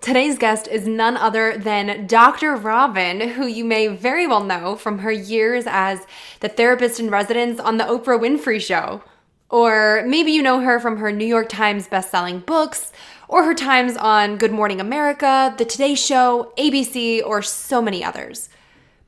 Today's 0.00 0.38
guest 0.38 0.68
is 0.68 0.86
none 0.86 1.16
other 1.16 1.58
than 1.58 2.06
Dr. 2.06 2.54
Robin, 2.54 3.30
who 3.30 3.46
you 3.48 3.64
may 3.64 3.88
very 3.88 4.28
well 4.28 4.44
know 4.44 4.76
from 4.76 5.00
her 5.00 5.10
years 5.10 5.64
as 5.66 6.06
the 6.38 6.48
therapist 6.48 7.00
in 7.00 7.10
residence 7.10 7.58
on 7.58 7.78
The 7.78 7.84
Oprah 7.84 8.20
Winfrey 8.20 8.60
Show. 8.60 9.02
Or 9.50 10.04
maybe 10.06 10.30
you 10.30 10.40
know 10.40 10.60
her 10.60 10.78
from 10.78 10.98
her 10.98 11.10
New 11.10 11.26
York 11.26 11.48
Times 11.48 11.88
bestselling 11.88 12.46
books, 12.46 12.92
or 13.26 13.42
her 13.42 13.54
times 13.54 13.96
on 13.96 14.36
Good 14.36 14.52
Morning 14.52 14.80
America, 14.80 15.52
The 15.58 15.64
Today 15.64 15.96
Show, 15.96 16.52
ABC, 16.56 17.20
or 17.24 17.42
so 17.42 17.82
many 17.82 18.04
others. 18.04 18.48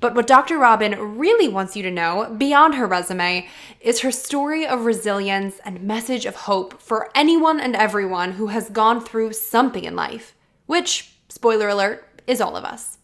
But 0.01 0.16
what 0.16 0.27
Dr. 0.27 0.59
Robin 0.59 1.16
really 1.16 1.47
wants 1.47 1.77
you 1.77 1.85
to 1.85 1.91
know, 1.91 2.35
beyond 2.37 2.75
her 2.75 2.87
resume, 2.87 3.47
is 3.80 4.01
her 4.01 4.11
story 4.11 4.66
of 4.66 4.85
resilience 4.85 5.61
and 5.65 5.83
message 5.83 6.27
of 6.27 6.35
hope 6.35 6.82
for 6.82 7.10
anyone 7.15 7.60
and 7.60 7.77
everyone 7.77 8.32
who 8.32 8.49
has 8.49 8.71
gone 8.71 9.01
through 9.01 9.35
something 9.35 9.85
in 9.85 9.95
life 9.95 10.35
which, 10.71 11.16
spoiler 11.29 11.68
alert, 11.68 12.23
is 12.29 12.40
all 12.40 12.57
of 12.57 12.65
us. 12.65 12.99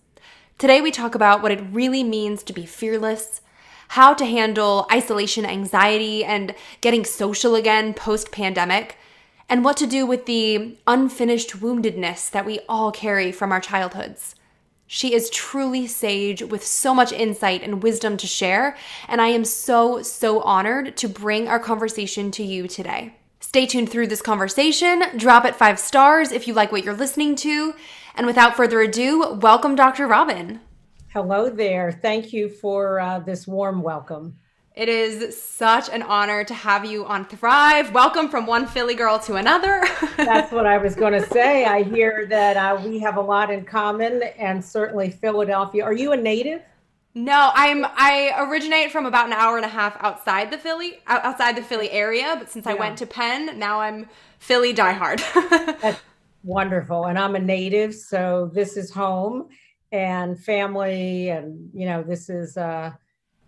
Today, 0.57 0.81
we 0.81 0.93
talk 0.93 1.17
about 1.17 1.43
what 1.43 1.51
it 1.51 1.65
really 1.73 2.05
means 2.05 2.45
to 2.45 2.53
be 2.53 2.65
fearless, 2.65 3.41
how 3.89 4.15
to 4.15 4.25
handle 4.25 4.87
isolation 4.93 5.45
anxiety 5.45 6.25
and 6.25 6.55
getting 6.81 7.05
social 7.05 7.57
again 7.57 7.93
post 7.93 8.31
pandemic, 8.31 8.99
and 9.49 9.65
what 9.65 9.77
to 9.79 9.87
do 9.89 10.07
with 10.07 10.27
the 10.27 10.79
unfinished 10.87 11.61
woundedness 11.61 12.31
that 12.31 12.47
we 12.47 12.61
all 12.69 12.93
carry 12.93 13.33
from 13.33 13.51
our 13.51 13.61
childhoods. 13.61 14.37
She 14.87 15.13
is 15.13 15.29
truly 15.29 15.89
sage 15.89 16.45
with 16.45 16.65
so 16.65 16.95
much 16.95 17.11
insight 17.11 17.65
and 17.65 17.83
wisdom 17.83 18.17
to 18.19 18.29
share, 18.29 18.77
and 19.09 19.21
I 19.21 19.31
am 19.31 19.45
so, 19.45 20.03
so 20.03 20.41
honored 20.43 20.97
to 20.99 21.09
bring 21.09 21.49
our 21.49 21.59
conversation 21.59 22.31
to 22.31 22.45
you 22.45 22.69
today. 22.69 23.17
Stay 23.57 23.65
tuned 23.65 23.89
through 23.89 24.07
this 24.07 24.21
conversation. 24.21 25.03
Drop 25.17 25.47
it 25.47 25.57
five 25.57 25.79
stars 25.79 26.31
if 26.31 26.47
you 26.47 26.53
like 26.53 26.71
what 26.71 26.85
you're 26.85 26.93
listening 26.93 27.35
to. 27.37 27.75
And 28.15 28.27
without 28.27 28.55
further 28.55 28.83
ado, 28.83 29.33
welcome 29.41 29.75
Dr. 29.75 30.07
Robin. 30.07 30.61
Hello 31.09 31.49
there. 31.49 31.91
Thank 31.91 32.35
you 32.35 32.51
for 32.51 33.01
uh, 33.01 33.21
this 33.21 33.47
warm 33.47 33.81
welcome. 33.81 34.37
It 34.75 34.91
is 34.91 35.43
such 35.43 35.89
an 35.89 36.03
honor 36.03 36.45
to 36.45 36.53
have 36.53 36.85
you 36.85 37.07
on 37.07 37.25
Thrive. 37.25 37.95
Welcome 37.95 38.29
from 38.29 38.45
one 38.45 38.67
Philly 38.67 38.95
girl 38.95 39.19
to 39.21 39.37
another. 39.37 39.83
That's 40.19 40.53
what 40.53 40.67
I 40.67 40.77
was 40.77 40.95
going 40.95 41.15
to 41.15 41.27
say. 41.31 41.65
I 41.65 41.83
hear 41.83 42.27
that 42.27 42.59
uh, 42.59 42.79
we 42.85 42.99
have 42.99 43.17
a 43.17 43.23
lot 43.23 43.51
in 43.51 43.65
common, 43.65 44.23
and 44.39 44.63
certainly 44.63 45.09
Philadelphia. 45.09 45.83
Are 45.83 45.95
you 45.95 46.13
a 46.13 46.17
native? 46.19 46.61
No, 47.17 47.51
I'm 47.55 47.87
I 47.87 48.35
originate 48.47 48.93
from 48.93 49.07
about 49.07 49.27
an 49.27 49.33
hour 49.33 49.57
and 49.57 49.65
a 49.65 49.71
half 49.71 49.97
outside 50.01 50.51
the 50.51 50.59
Philly 50.59 50.99
outside 51.07 51.57
the 51.57 51.63
Philly 51.63 51.91
area, 51.91 52.37
but 52.39 52.51
since 52.51 52.67
yeah. 52.67 52.73
I 52.73 52.75
went 52.75 52.99
to 52.99 53.07
Penn, 53.07 53.59
now 53.59 53.81
I'm 53.81 54.07
Philly 54.39 54.75
diehard. 54.75 55.23
That's 55.81 55.99
wonderful. 56.45 57.07
And 57.07 57.19
I'm 57.19 57.35
a 57.35 57.39
native, 57.39 57.95
so 57.95 58.51
this 58.53 58.77
is 58.77 58.91
home 58.91 59.49
and 59.93 60.39
family 60.39 61.31
and 61.31 61.71
you 61.73 61.87
know, 61.87 62.03
this 62.03 62.29
is 62.29 62.59
uh, 62.59 62.93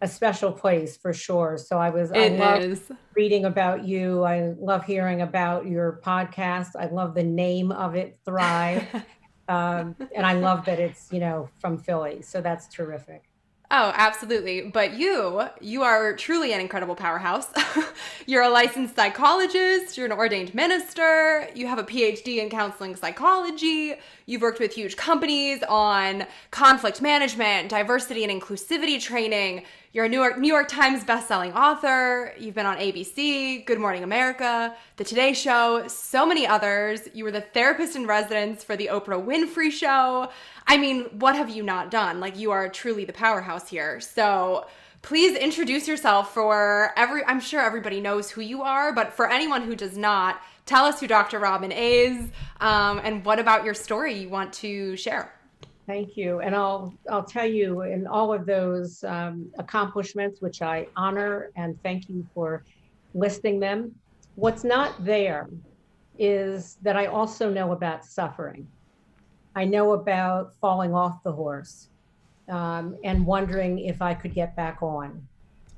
a 0.00 0.09
special 0.09 0.50
place 0.50 0.97
for 0.97 1.12
sure. 1.12 1.59
So 1.59 1.77
I 1.77 1.91
was 1.91 2.11
it 2.11 2.17
I 2.17 2.29
love 2.37 2.62
is. 2.62 2.81
reading 3.15 3.45
about 3.45 3.85
you. 3.85 4.25
I 4.25 4.55
love 4.59 4.87
hearing 4.87 5.21
about 5.21 5.67
your 5.67 6.00
podcast. 6.03 6.71
I 6.75 6.87
love 6.87 7.15
the 7.15 7.23
name 7.23 7.71
of 7.73 7.97
it, 7.97 8.17
Thrive. 8.25 8.87
um, 9.50 9.95
and 10.17 10.25
I 10.25 10.33
love 10.33 10.65
that 10.65 10.81
it's, 10.81 11.12
you 11.12 11.21
know, 11.21 11.50
from 11.61 11.77
Philly. 11.77 12.23
So 12.23 12.41
that's 12.41 12.67
terrific. 12.69 13.28
Oh, 13.71 13.93
absolutely. 13.95 14.62
But 14.62 14.95
you, 14.95 15.43
you 15.61 15.83
are 15.83 16.17
truly 16.17 16.55
an 16.55 16.61
incredible 16.61 16.95
powerhouse. 16.95 17.49
you're 18.27 18.43
a 18.43 18.49
licensed 18.49 18.97
psychologist, 18.97 19.99
you're 19.99 20.06
an 20.06 20.12
ordained 20.12 20.55
minister, 20.55 21.47
you 21.55 21.67
have 21.67 21.79
a 21.79 21.84
PhD 21.84 22.39
in 22.39 22.49
counseling 22.49 22.97
psychology, 22.97 23.95
you've 24.25 24.41
worked 24.41 24.59
with 24.59 24.73
huge 24.73 24.97
companies 24.97 25.62
on 25.69 26.27
conflict 26.51 27.03
management, 27.03 27.69
diversity 27.69 28.25
and 28.25 28.43
inclusivity 28.43 29.03
training, 29.03 29.65
you're 29.93 30.04
a 30.04 30.09
New 30.09 30.19
York, 30.19 30.38
New 30.38 30.49
York 30.49 30.69
Times 30.69 31.03
bestselling 31.03 31.54
author. 31.54 32.34
You've 32.38 32.54
been 32.54 32.66
on 32.66 32.76
ABC, 32.76 33.65
Good 33.65 33.78
Morning 33.78 34.03
America, 34.03 34.75
The 34.97 35.04
Today 35.04 35.32
Show, 35.32 35.88
so 35.88 36.26
many 36.26 36.47
others. 36.47 37.09
You 37.15 37.25
were 37.25 37.31
the 37.31 37.41
therapist 37.41 37.97
in 37.97 38.06
residence 38.06 38.62
for 38.62 38.76
the 38.76 38.91
Oprah 38.93 39.25
Winfrey 39.25 39.72
Show. 39.72 40.28
I 40.66 40.76
mean, 40.76 41.04
what 41.19 41.37
have 41.37 41.49
you 41.49 41.62
not 41.62 41.91
done? 41.91 42.21
Like, 42.21 42.38
you 42.38 42.50
are 42.50 42.69
truly 42.69 43.06
the 43.06 43.15
powerhouse 43.15 43.69
here. 43.71 43.99
So, 44.00 44.66
please 45.00 45.34
introduce 45.38 45.88
yourself 45.88 46.34
for 46.34 46.93
every 46.94 47.25
I'm 47.25 47.41
sure 47.41 47.60
everybody 47.62 48.03
knows 48.03 48.31
who 48.31 48.43
you 48.43 48.62
are, 48.62 48.93
but 48.93 49.15
for 49.15 49.31
anyone 49.31 49.62
who 49.62 49.75
does 49.75 49.97
not, 49.97 50.43
tell 50.66 50.84
us 50.84 51.00
who 51.00 51.06
Dr. 51.06 51.38
Robin 51.38 51.72
is 51.72 52.28
um, 52.60 53.00
and 53.03 53.25
what 53.25 53.38
about 53.38 53.65
your 53.65 53.75
story 53.75 54.12
you 54.12 54.28
want 54.28 54.53
to 54.55 54.97
share. 54.97 55.32
Thank 55.88 56.19
you. 56.19 56.41
And 56.41 56.54
I'll 56.54 56.93
I'll 57.10 57.25
tell 57.25 57.47
you 57.47 57.81
in 57.81 58.06
all 58.06 58.31
of 58.31 58.44
those 58.44 59.03
um, 59.04 59.50
accomplishments, 59.59 60.43
which 60.43 60.60
I 60.60 60.87
honor 60.97 61.50
and 61.56 61.82
thank 61.82 62.10
you 62.10 62.26
for 62.34 62.62
listing 63.15 63.59
them. 63.59 63.94
What's 64.34 64.65
not 64.65 65.03
there 65.03 65.49
is 66.19 66.76
that 66.82 66.94
I 66.94 67.06
also 67.06 67.50
know 67.50 67.72
about 67.72 68.04
suffering. 68.04 68.69
I 69.56 69.65
know 69.65 69.93
about 69.93 70.54
falling 70.60 70.94
off 70.94 71.22
the 71.22 71.32
horse 71.32 71.88
um, 72.50 72.99
and 73.03 73.25
wondering 73.25 73.78
if 73.78 74.03
I 74.03 74.12
could 74.12 74.34
get 74.34 74.55
back 74.56 74.82
on. 74.82 75.26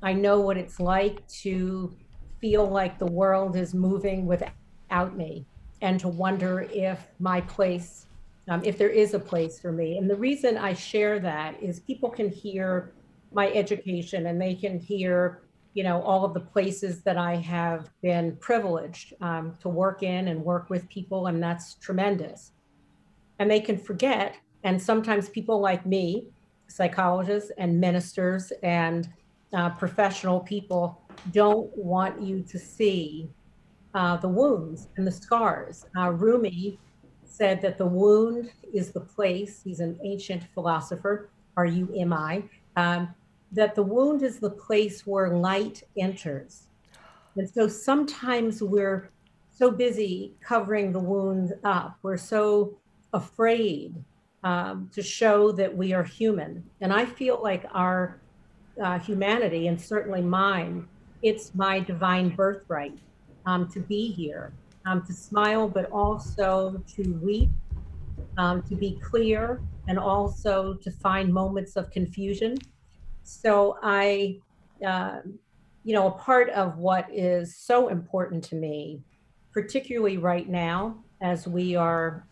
I 0.03 0.11
know 0.11 0.41
what 0.41 0.57
it's 0.57 0.81
like 0.81 1.25
to 1.43 1.95
feel 2.41 2.69
like 2.69 2.99
the 2.99 3.05
world 3.05 3.55
is 3.55 3.73
moving 3.73 4.25
without 4.25 5.15
me 5.15 5.45
and 5.81 6.01
to 6.01 6.09
wonder 6.09 6.67
if 6.73 7.07
my 7.19 7.39
place 7.41 8.07
um, 8.51 8.61
if 8.65 8.77
there 8.77 8.89
is 8.89 9.13
a 9.13 9.19
place 9.19 9.61
for 9.61 9.71
me. 9.71 9.97
And 9.97 10.09
the 10.09 10.15
reason 10.15 10.57
I 10.57 10.73
share 10.73 11.19
that 11.19 11.55
is 11.63 11.79
people 11.79 12.09
can 12.09 12.29
hear 12.29 12.91
my 13.31 13.49
education 13.53 14.25
and 14.25 14.41
they 14.41 14.55
can 14.55 14.77
hear, 14.77 15.43
you 15.73 15.85
know, 15.85 16.01
all 16.01 16.25
of 16.25 16.33
the 16.33 16.41
places 16.41 17.01
that 17.03 17.15
I 17.15 17.35
have 17.37 17.89
been 18.01 18.35
privileged 18.41 19.13
um, 19.21 19.55
to 19.61 19.69
work 19.69 20.03
in 20.03 20.27
and 20.27 20.43
work 20.43 20.69
with 20.69 20.89
people, 20.89 21.27
and 21.27 21.41
that's 21.41 21.75
tremendous. 21.75 22.51
And 23.39 23.49
they 23.49 23.61
can 23.61 23.77
forget, 23.77 24.35
and 24.65 24.79
sometimes 24.81 25.29
people 25.29 25.61
like 25.61 25.85
me, 25.85 26.27
psychologists 26.67 27.51
and 27.57 27.79
ministers 27.79 28.51
and 28.63 29.07
uh, 29.53 29.69
professional 29.69 30.41
people, 30.41 31.01
don't 31.31 31.69
want 31.77 32.21
you 32.21 32.41
to 32.49 32.59
see 32.59 33.29
uh, 33.93 34.17
the 34.17 34.27
wounds 34.27 34.89
and 34.97 35.07
the 35.07 35.11
scars. 35.11 35.85
Uh, 35.97 36.11
Rumi 36.11 36.77
said 37.31 37.61
that 37.61 37.77
the 37.77 37.85
wound 37.85 38.51
is 38.73 38.91
the 38.91 38.99
place, 38.99 39.61
he's 39.63 39.79
an 39.79 39.97
ancient 40.03 40.43
philosopher, 40.53 41.29
R 41.57 41.65
U 41.65 41.93
M 41.97 42.13
I, 42.13 42.43
um, 42.75 43.13
that 43.51 43.75
the 43.75 43.83
wound 43.83 44.21
is 44.21 44.39
the 44.39 44.49
place 44.49 45.07
where 45.07 45.29
light 45.29 45.83
enters. 45.97 46.67
And 47.35 47.49
so 47.49 47.67
sometimes 47.67 48.61
we're 48.61 49.09
so 49.51 49.71
busy 49.71 50.33
covering 50.41 50.91
the 50.91 50.99
wound 50.99 51.53
up, 51.63 51.97
we're 52.01 52.17
so 52.17 52.77
afraid 53.13 53.95
um, 54.43 54.89
to 54.93 55.01
show 55.01 55.51
that 55.51 55.75
we 55.75 55.93
are 55.93 56.03
human. 56.03 56.63
And 56.81 56.91
I 56.91 57.05
feel 57.05 57.41
like 57.41 57.65
our 57.73 58.19
uh, 58.81 58.99
humanity, 58.99 59.67
and 59.67 59.79
certainly 59.79 60.21
mine, 60.21 60.87
it's 61.21 61.53
my 61.53 61.79
divine 61.79 62.29
birthright 62.29 62.97
um, 63.45 63.69
to 63.69 63.79
be 63.79 64.11
here 64.11 64.53
um, 64.85 65.05
to 65.05 65.13
smile, 65.13 65.67
but 65.67 65.89
also 65.91 66.83
to 66.95 67.13
weep, 67.21 67.49
um, 68.37 68.61
to 68.63 68.75
be 68.75 68.99
clear, 69.01 69.61
and 69.87 69.97
also 69.99 70.75
to 70.75 70.91
find 70.91 71.33
moments 71.33 71.75
of 71.75 71.89
confusion. 71.91 72.57
So 73.23 73.77
I, 73.83 74.39
uh, 74.85 75.19
you 75.83 75.93
know, 75.93 76.07
a 76.07 76.11
part 76.11 76.49
of 76.49 76.77
what 76.77 77.07
is 77.11 77.55
so 77.55 77.89
important 77.89 78.43
to 78.45 78.55
me, 78.55 79.01
particularly 79.51 80.17
right 80.17 80.47
now, 80.47 80.97
as 81.21 81.47
we 81.47 81.75
are 81.75 82.25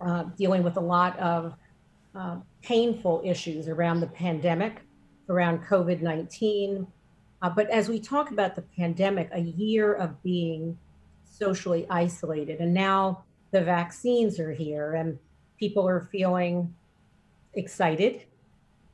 uh, 0.00 0.24
dealing 0.36 0.62
with 0.62 0.76
a 0.76 0.80
lot 0.80 1.18
of 1.18 1.54
uh, 2.14 2.36
painful 2.62 3.22
issues 3.24 3.68
around 3.68 4.00
the 4.00 4.06
pandemic, 4.06 4.82
around 5.28 5.64
COVID 5.64 6.02
19. 6.02 6.86
Uh, 7.42 7.48
but 7.48 7.70
as 7.70 7.88
we 7.88 7.98
talk 7.98 8.30
about 8.30 8.54
the 8.54 8.62
pandemic, 8.76 9.30
a 9.32 9.40
year 9.40 9.94
of 9.94 10.22
being 10.22 10.76
socially 11.40 11.86
isolated. 11.90 12.60
And 12.60 12.74
now 12.74 13.24
the 13.50 13.62
vaccines 13.62 14.38
are 14.38 14.52
here 14.52 14.94
and 14.94 15.18
people 15.58 15.88
are 15.88 16.08
feeling 16.12 16.72
excited 17.54 18.24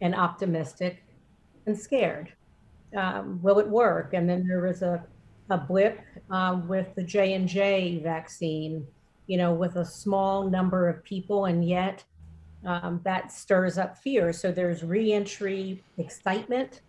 and 0.00 0.14
optimistic 0.14 1.02
and 1.66 1.78
scared. 1.78 2.32
Um, 2.96 3.40
will 3.43 3.58
it 3.58 3.69
work? 3.69 4.14
And 4.14 4.28
then 4.28 4.46
there 4.46 4.60
was 4.60 4.82
a, 4.82 5.04
a 5.50 5.58
blip 5.58 6.00
uh, 6.31 6.60
with 6.66 6.94
the 6.94 7.02
J 7.02 7.34
and 7.34 7.48
J 7.48 7.98
vaccine, 8.02 8.87
you 9.26 9.37
know, 9.37 9.52
with 9.52 9.76
a 9.76 9.84
small 9.84 10.48
number 10.48 10.88
of 10.88 11.02
people, 11.04 11.46
and 11.46 11.66
yet 11.66 12.04
um, 12.64 13.00
that 13.04 13.32
stirs 13.32 13.78
up 13.78 13.98
fear. 13.98 14.32
So 14.32 14.50
there's 14.50 14.82
reentry 14.82 15.82
excitement, 15.98 16.81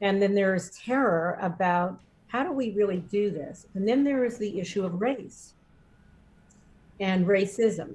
and 0.00 0.20
then 0.20 0.34
there's 0.34 0.70
terror 0.70 1.38
about 1.40 2.00
how 2.34 2.42
do 2.42 2.50
we 2.50 2.72
really 2.72 2.98
do 2.98 3.30
this? 3.30 3.68
And 3.74 3.86
then 3.86 4.02
there 4.02 4.24
is 4.24 4.38
the 4.38 4.58
issue 4.58 4.84
of 4.84 5.00
race 5.00 5.54
and 6.98 7.28
racism 7.28 7.94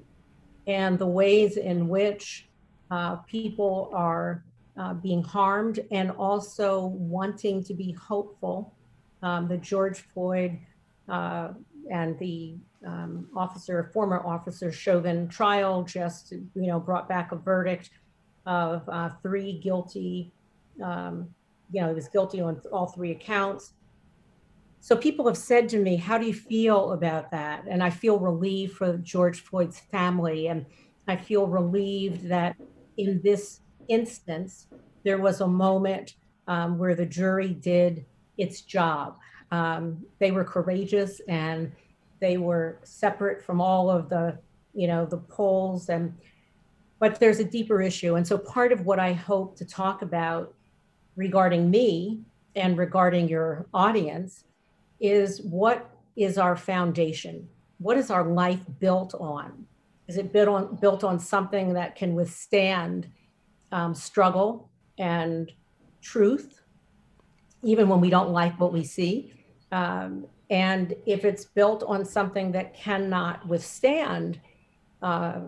and 0.65 0.97
the 0.97 1.05
ways 1.05 1.57
in 1.57 1.89
which 1.89 2.47
uh, 2.89 3.17
people 3.17 3.91
are 3.93 4.45
uh, 4.77 4.93
being 4.93 5.21
harmed 5.21 5.81
and 5.91 6.11
also 6.11 6.85
wanting 6.85 7.65
to 7.65 7.73
be 7.73 7.91
hopeful. 7.91 8.73
Um, 9.23 9.49
the 9.49 9.57
George 9.57 9.99
Floyd 10.13 10.57
uh, 11.09 11.49
and 11.91 12.17
the 12.17 12.55
um, 12.87 13.27
officer, 13.35 13.91
former 13.93 14.25
officer 14.25 14.71
Chauvin 14.71 15.27
trial 15.27 15.83
just, 15.83 16.31
you 16.31 16.67
know, 16.67 16.79
brought 16.79 17.09
back 17.09 17.33
a 17.33 17.35
verdict 17.35 17.89
of 18.45 18.87
uh, 18.87 19.09
three 19.21 19.59
guilty. 19.59 20.31
Um, 20.81 21.27
you 21.73 21.81
know, 21.81 21.89
he 21.89 21.93
was 21.93 22.07
guilty 22.07 22.39
on 22.39 22.61
all 22.71 22.87
three 22.87 23.11
accounts. 23.11 23.73
So 24.81 24.95
people 24.95 25.27
have 25.27 25.37
said 25.37 25.69
to 25.69 25.79
me, 25.79 25.97
"How 25.97 26.17
do 26.17 26.25
you 26.25 26.33
feel 26.33 26.93
about 26.93 27.31
that?" 27.31 27.65
And 27.67 27.83
I 27.83 27.89
feel 27.89 28.19
relieved 28.19 28.73
for 28.73 28.97
George 28.97 29.41
Floyd's 29.41 29.79
family, 29.79 30.47
and 30.47 30.65
I 31.07 31.15
feel 31.15 31.47
relieved 31.47 32.27
that 32.29 32.55
in 32.97 33.21
this 33.23 33.61
instance, 33.87 34.67
there 35.03 35.17
was 35.17 35.41
a 35.41 35.47
moment 35.47 36.15
um, 36.47 36.77
where 36.77 36.95
the 36.95 37.05
jury 37.05 37.53
did 37.53 38.05
its 38.37 38.61
job. 38.61 39.17
Um, 39.51 40.05
they 40.19 40.31
were 40.31 40.43
courageous 40.43 41.21
and 41.27 41.71
they 42.19 42.37
were 42.37 42.79
separate 42.83 43.43
from 43.43 43.61
all 43.61 43.89
of 43.89 44.09
the, 44.09 44.37
you 44.73 44.87
know, 44.87 45.05
the 45.05 45.17
polls 45.17 45.89
and, 45.89 46.15
but 46.99 47.19
there's 47.19 47.39
a 47.39 47.45
deeper 47.45 47.81
issue. 47.81 48.15
And 48.15 48.27
so 48.27 48.37
part 48.37 48.71
of 48.71 48.85
what 48.85 48.99
I 48.99 49.13
hope 49.13 49.55
to 49.57 49.65
talk 49.65 50.01
about 50.01 50.53
regarding 51.15 51.69
me 51.69 52.21
and 52.55 52.77
regarding 52.77 53.27
your 53.27 53.67
audience 53.73 54.43
is 54.99 55.41
what 55.41 55.89
is 56.15 56.37
our 56.37 56.55
foundation? 56.55 57.47
What 57.77 57.97
is 57.97 58.09
our 58.11 58.23
life 58.23 58.61
built 58.79 59.13
on? 59.15 59.65
Is 60.07 60.17
it 60.17 60.33
built 60.33 60.49
on 60.49 60.75
built 60.75 61.03
on 61.03 61.19
something 61.19 61.73
that 61.73 61.95
can 61.95 62.15
withstand 62.15 63.07
um, 63.71 63.93
struggle 63.93 64.69
and 64.97 65.51
truth, 66.01 66.61
even 67.63 67.87
when 67.87 68.01
we 68.01 68.09
don't 68.09 68.31
like 68.31 68.59
what 68.59 68.73
we 68.73 68.83
see? 68.83 69.33
Um, 69.71 70.25
and 70.49 70.95
if 71.05 71.25
it's 71.25 71.45
built 71.45 71.83
on 71.83 72.03
something 72.03 72.51
that 72.53 72.73
cannot 72.73 73.47
withstand 73.47 74.39
uh, 75.01 75.41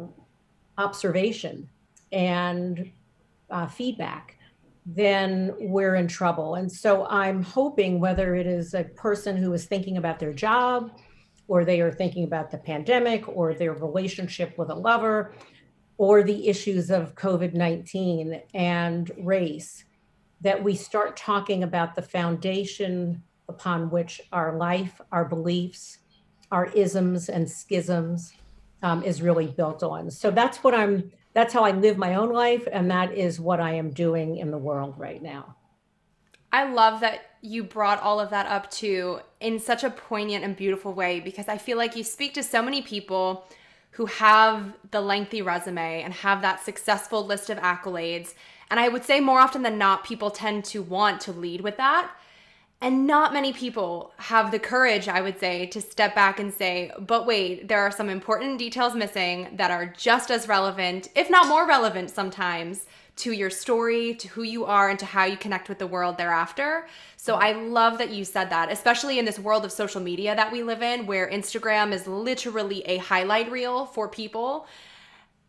observation 0.77 1.68
and 2.12 2.92
uh, 3.50 3.68
feedback, 3.68 4.38
then 4.85 5.53
we're 5.59 5.95
in 5.95 6.07
trouble. 6.07 6.55
And 6.55 6.71
so 6.71 7.05
I'm 7.05 7.43
hoping 7.43 7.99
whether 7.99 8.35
it 8.35 8.47
is 8.47 8.73
a 8.73 8.83
person 8.83 9.37
who 9.37 9.53
is 9.53 9.65
thinking 9.65 9.97
about 9.97 10.19
their 10.19 10.33
job, 10.33 10.91
or 11.47 11.65
they 11.65 11.81
are 11.81 11.91
thinking 11.91 12.23
about 12.23 12.49
the 12.49 12.57
pandemic, 12.57 13.27
or 13.27 13.53
their 13.53 13.73
relationship 13.73 14.57
with 14.57 14.69
a 14.69 14.75
lover, 14.75 15.33
or 15.97 16.23
the 16.23 16.47
issues 16.47 16.89
of 16.89 17.15
COVID 17.15 17.53
19 17.53 18.41
and 18.53 19.11
race, 19.19 19.85
that 20.41 20.63
we 20.63 20.75
start 20.75 21.15
talking 21.15 21.63
about 21.63 21.93
the 21.93 22.01
foundation 22.01 23.21
upon 23.47 23.89
which 23.91 24.21
our 24.31 24.57
life, 24.57 24.99
our 25.11 25.25
beliefs, 25.25 25.99
our 26.51 26.67
isms 26.67 27.29
and 27.29 27.49
schisms 27.49 28.33
um, 28.83 29.03
is 29.03 29.21
really 29.21 29.47
built 29.47 29.83
on. 29.83 30.09
So 30.09 30.31
that's 30.31 30.63
what 30.63 30.73
I'm 30.73 31.11
that's 31.33 31.53
how 31.53 31.63
I 31.63 31.71
live 31.71 31.97
my 31.97 32.15
own 32.15 32.31
life. 32.31 32.67
And 32.71 32.91
that 32.91 33.13
is 33.13 33.39
what 33.39 33.59
I 33.59 33.73
am 33.73 33.91
doing 33.91 34.37
in 34.37 34.51
the 34.51 34.57
world 34.57 34.95
right 34.97 35.21
now. 35.21 35.55
I 36.51 36.71
love 36.71 36.99
that 36.99 37.21
you 37.41 37.63
brought 37.63 38.01
all 38.01 38.19
of 38.19 38.29
that 38.29 38.45
up 38.45 38.69
too 38.69 39.21
in 39.39 39.59
such 39.59 39.83
a 39.83 39.89
poignant 39.89 40.43
and 40.43 40.55
beautiful 40.55 40.93
way 40.93 41.19
because 41.19 41.47
I 41.47 41.57
feel 41.57 41.77
like 41.77 41.95
you 41.95 42.03
speak 42.03 42.33
to 42.35 42.43
so 42.43 42.61
many 42.61 42.81
people 42.81 43.45
who 43.91 44.05
have 44.05 44.73
the 44.91 45.01
lengthy 45.01 45.41
resume 45.41 46.01
and 46.01 46.13
have 46.13 46.41
that 46.41 46.63
successful 46.63 47.25
list 47.25 47.49
of 47.49 47.57
accolades. 47.59 48.33
And 48.69 48.79
I 48.79 48.89
would 48.89 49.03
say 49.03 49.19
more 49.19 49.39
often 49.39 49.63
than 49.63 49.77
not, 49.77 50.05
people 50.05 50.31
tend 50.31 50.65
to 50.65 50.81
want 50.81 51.21
to 51.21 51.31
lead 51.31 51.61
with 51.61 51.77
that. 51.77 52.11
And 52.83 53.05
not 53.05 53.31
many 53.31 53.53
people 53.53 54.11
have 54.17 54.49
the 54.49 54.57
courage, 54.57 55.07
I 55.07 55.21
would 55.21 55.39
say, 55.39 55.67
to 55.67 55.79
step 55.79 56.15
back 56.15 56.39
and 56.39 56.51
say, 56.51 56.91
but 56.99 57.27
wait, 57.27 57.67
there 57.67 57.81
are 57.81 57.91
some 57.91 58.09
important 58.09 58.57
details 58.57 58.95
missing 58.95 59.49
that 59.53 59.69
are 59.69 59.85
just 59.85 60.31
as 60.31 60.47
relevant, 60.47 61.07
if 61.15 61.29
not 61.29 61.47
more 61.47 61.67
relevant 61.67 62.09
sometimes, 62.09 62.87
to 63.17 63.33
your 63.33 63.51
story, 63.51 64.15
to 64.15 64.27
who 64.29 64.41
you 64.41 64.65
are, 64.65 64.89
and 64.89 64.97
to 64.97 65.05
how 65.05 65.25
you 65.25 65.37
connect 65.37 65.69
with 65.69 65.77
the 65.77 65.85
world 65.85 66.17
thereafter. 66.17 66.87
So 67.17 67.35
I 67.35 67.51
love 67.51 67.99
that 67.99 68.09
you 68.09 68.25
said 68.25 68.49
that, 68.49 68.71
especially 68.71 69.19
in 69.19 69.25
this 69.25 69.37
world 69.37 69.63
of 69.63 69.71
social 69.71 70.01
media 70.01 70.35
that 70.35 70.51
we 70.51 70.63
live 70.63 70.81
in, 70.81 71.05
where 71.05 71.29
Instagram 71.29 71.91
is 71.91 72.07
literally 72.07 72.81
a 72.87 72.97
highlight 72.97 73.51
reel 73.51 73.85
for 73.85 74.07
people 74.07 74.65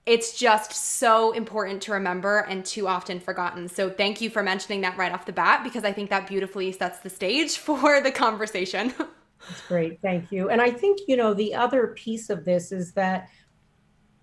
it's 0.05 0.37
just 0.37 0.73
so 0.73 1.33
important 1.33 1.81
to 1.83 1.93
remember 1.93 2.41
and 2.41 2.65
too 2.65 2.89
often 2.89 3.21
forgotten. 3.21 3.69
So 3.69 3.89
thank 3.89 4.21
you 4.21 4.31
for 4.31 4.43
mentioning 4.43 4.81
that 4.81 4.97
right 4.97 5.13
off 5.13 5.27
the 5.27 5.33
bat 5.33 5.63
because 5.63 5.85
I 5.85 5.93
think 5.93 6.11
that 6.11 6.27
beautifully 6.27 6.73
sets 6.73 6.99
the 6.99 7.11
stage 7.11 7.57
for 7.59 8.01
the 8.01 8.11
conversation. 8.11 8.93
That's 9.49 9.67
great. 9.67 10.01
Thank 10.03 10.31
you. 10.31 10.51
And 10.51 10.61
I 10.61 10.71
think, 10.71 11.01
you 11.09 11.17
know, 11.17 11.35
the 11.35 11.55
other 11.55 11.89
piece 11.89 12.31
of 12.31 12.45
this 12.45 12.71
is 12.73 12.93
that 12.93 13.29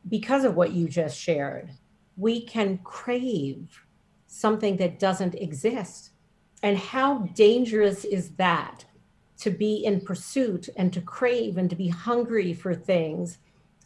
because 0.08 0.46
of 0.46 0.56
what 0.56 0.72
you 0.72 0.88
just 0.88 1.20
shared, 1.20 1.72
we 2.16 2.42
can 2.42 2.78
crave 2.80 3.86
something 4.28 4.78
that 4.78 5.00
doesn't 5.00 5.36
exist. 5.36 6.12
And 6.64 6.78
how 6.78 7.20
dangerous 7.36 8.06
is 8.06 8.32
that 8.32 8.86
to 9.40 9.50
be 9.50 9.86
in 9.86 10.02
pursuit 10.02 10.70
and 10.76 10.92
to 10.94 11.02
crave 11.02 11.58
and 11.58 11.70
to 11.70 11.76
be 11.76 11.88
hungry 11.88 12.54
for 12.54 12.74
things 12.74 13.40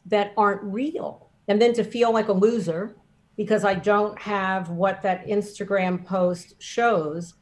that 0.06 0.34
aren't 0.38 0.64
real? 0.64 1.23
And 1.48 1.62
then 1.62 1.74
to 1.74 1.84
feel 1.84 2.14
like 2.14 2.28
a 2.28 2.34
loser 2.34 2.96
because 3.36 3.66
I 3.66 3.74
don't 3.74 4.18
have 4.20 4.70
what 4.70 5.02
that 5.02 5.26
Instagram 5.26 6.06
post 6.06 6.62
shows, 6.62 7.34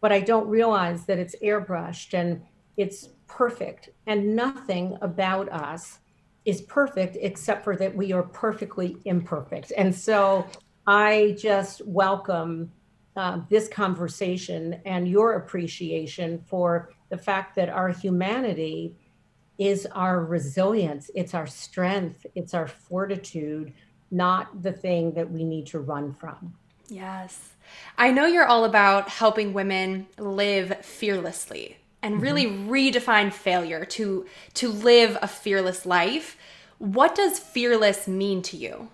but 0.00 0.12
I 0.12 0.20
don't 0.20 0.48
realize 0.48 1.06
that 1.06 1.18
it's 1.18 1.34
airbrushed 1.42 2.14
and 2.14 2.42
it's 2.76 3.08
perfect. 3.26 3.90
And 4.06 4.36
nothing 4.36 4.96
about 5.00 5.48
us 5.50 6.00
is 6.44 6.60
perfect 6.62 7.16
except 7.20 7.64
for 7.64 7.76
that 7.76 7.94
we 7.94 8.12
are 8.12 8.22
perfectly 8.22 8.96
imperfect. 9.04 9.72
And 9.76 9.94
so 9.94 10.46
I 10.86 11.36
just 11.38 11.86
welcome 11.86 12.72
uh, 13.14 13.40
this 13.48 13.68
conversation 13.68 14.80
and 14.84 15.06
your 15.06 15.34
appreciation 15.34 16.42
for 16.46 16.90
the 17.10 17.18
fact 17.18 17.54
that 17.56 17.68
our 17.68 17.90
humanity 17.90 18.96
is 19.58 19.86
our 19.92 20.24
resilience, 20.24 21.10
it's 21.14 21.34
our 21.34 21.46
strength, 21.46 22.26
it's 22.34 22.54
our 22.54 22.66
fortitude, 22.66 23.72
not 24.10 24.62
the 24.62 24.72
thing 24.72 25.12
that 25.12 25.30
we 25.30 25.44
need 25.44 25.66
to 25.68 25.78
run 25.78 26.12
from. 26.14 26.54
Yes. 26.88 27.50
I 27.96 28.10
know 28.10 28.26
you're 28.26 28.46
all 28.46 28.64
about 28.64 29.08
helping 29.08 29.52
women 29.52 30.06
live 30.18 30.84
fearlessly 30.84 31.78
and 32.02 32.14
mm-hmm. 32.14 32.22
really 32.22 32.46
mm-hmm. 32.46 32.70
redefine 32.70 33.32
failure 33.32 33.84
to 33.84 34.26
to 34.54 34.68
live 34.68 35.16
a 35.22 35.28
fearless 35.28 35.86
life. 35.86 36.36
What 36.78 37.14
does 37.14 37.38
fearless 37.38 38.08
mean 38.08 38.42
to 38.42 38.56
you? 38.56 38.88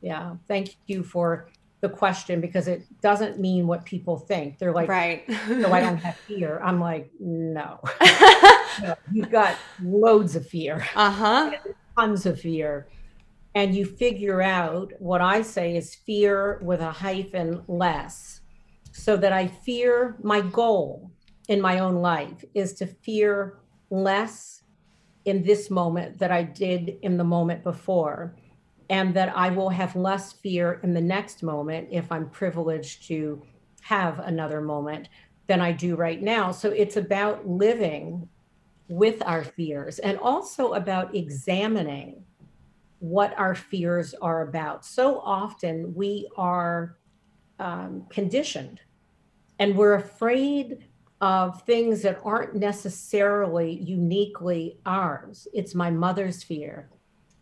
Yeah, 0.00 0.36
thank 0.46 0.76
you 0.86 1.02
for 1.02 1.48
the 1.80 1.88
question 1.88 2.40
because 2.40 2.68
it 2.68 2.84
doesn't 3.00 3.38
mean 3.38 3.66
what 3.66 3.84
people 3.84 4.16
think. 4.18 4.58
They're 4.58 4.72
like, 4.72 4.88
right. 4.88 5.28
no, 5.48 5.72
I 5.72 5.80
don't 5.80 5.98
have 5.98 6.16
fear. 6.16 6.60
I'm 6.64 6.80
like, 6.80 7.10
no. 7.20 7.80
no 8.82 8.94
you've 9.12 9.30
got 9.30 9.56
loads 9.82 10.36
of 10.36 10.46
fear. 10.46 10.86
Uh-huh. 10.94 11.52
Tons 11.96 12.26
of 12.26 12.40
fear. 12.40 12.88
And 13.54 13.74
you 13.74 13.86
figure 13.86 14.42
out 14.42 14.92
what 14.98 15.20
I 15.20 15.42
say 15.42 15.76
is 15.76 15.94
fear 15.94 16.58
with 16.62 16.80
a 16.80 16.90
hyphen 16.90 17.62
less. 17.68 18.40
So 18.92 19.16
that 19.18 19.32
I 19.32 19.46
fear 19.46 20.16
my 20.22 20.40
goal 20.40 21.10
in 21.48 21.60
my 21.60 21.78
own 21.80 21.96
life 21.96 22.44
is 22.54 22.72
to 22.74 22.86
fear 22.86 23.58
less 23.90 24.62
in 25.26 25.42
this 25.42 25.70
moment 25.70 26.18
that 26.18 26.32
I 26.32 26.42
did 26.42 26.96
in 27.02 27.16
the 27.18 27.24
moment 27.24 27.62
before 27.62 28.34
and 28.88 29.14
that 29.14 29.36
I 29.36 29.50
will 29.50 29.70
have 29.70 29.96
less 29.96 30.32
fear 30.32 30.80
in 30.82 30.94
the 30.94 31.00
next 31.00 31.42
moment 31.42 31.88
if 31.90 32.10
I'm 32.12 32.30
privileged 32.30 33.06
to 33.08 33.42
have 33.80 34.18
another 34.20 34.60
moment 34.60 35.08
than 35.46 35.60
I 35.60 35.72
do 35.72 35.96
right 35.96 36.20
now. 36.20 36.52
So 36.52 36.70
it's 36.70 36.96
about 36.96 37.46
living 37.46 38.28
with 38.88 39.22
our 39.26 39.44
fears 39.44 39.98
and 39.98 40.18
also 40.18 40.74
about 40.74 41.14
examining 41.14 42.24
what 42.98 43.36
our 43.38 43.54
fears 43.54 44.14
are 44.14 44.42
about. 44.42 44.84
So 44.84 45.20
often 45.20 45.94
we 45.94 46.28
are 46.36 46.96
um, 47.58 48.06
conditioned 48.10 48.80
and 49.58 49.76
we're 49.76 49.94
afraid 49.94 50.84
of 51.20 51.62
things 51.62 52.02
that 52.02 52.20
aren't 52.24 52.54
necessarily 52.54 53.72
uniquely 53.80 54.78
ours. 54.84 55.48
It's 55.54 55.74
my 55.74 55.90
mother's 55.90 56.42
fear, 56.42 56.90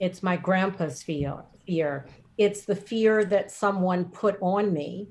it's 0.05 0.23
my 0.23 0.37
grandpa's 0.37 1.03
fear, 1.03 1.45
fear. 1.67 2.07
It's 2.37 2.67
the 2.67 2.77
fear 2.77 3.25
that 3.25 3.51
someone 3.51 4.05
put 4.05 4.37
on 4.43 4.71
me. 4.71 5.09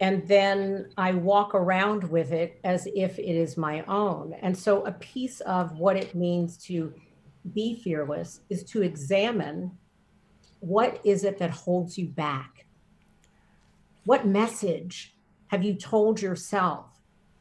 And 0.00 0.26
then 0.26 0.88
I 0.96 1.12
walk 1.12 1.54
around 1.54 2.04
with 2.04 2.32
it 2.32 2.58
as 2.64 2.88
if 2.94 3.18
it 3.18 3.36
is 3.36 3.58
my 3.58 3.82
own. 3.82 4.34
And 4.40 4.56
so, 4.56 4.86
a 4.86 4.92
piece 4.92 5.40
of 5.40 5.76
what 5.76 5.98
it 5.98 6.14
means 6.14 6.56
to 6.68 6.94
be 7.52 7.74
fearless 7.84 8.40
is 8.48 8.64
to 8.64 8.80
examine 8.80 9.72
what 10.60 11.00
is 11.04 11.24
it 11.24 11.36
that 11.38 11.50
holds 11.50 11.98
you 11.98 12.08
back? 12.08 12.64
What 14.04 14.26
message 14.26 15.14
have 15.48 15.62
you 15.62 15.74
told 15.74 16.22
yourself? 16.22 16.86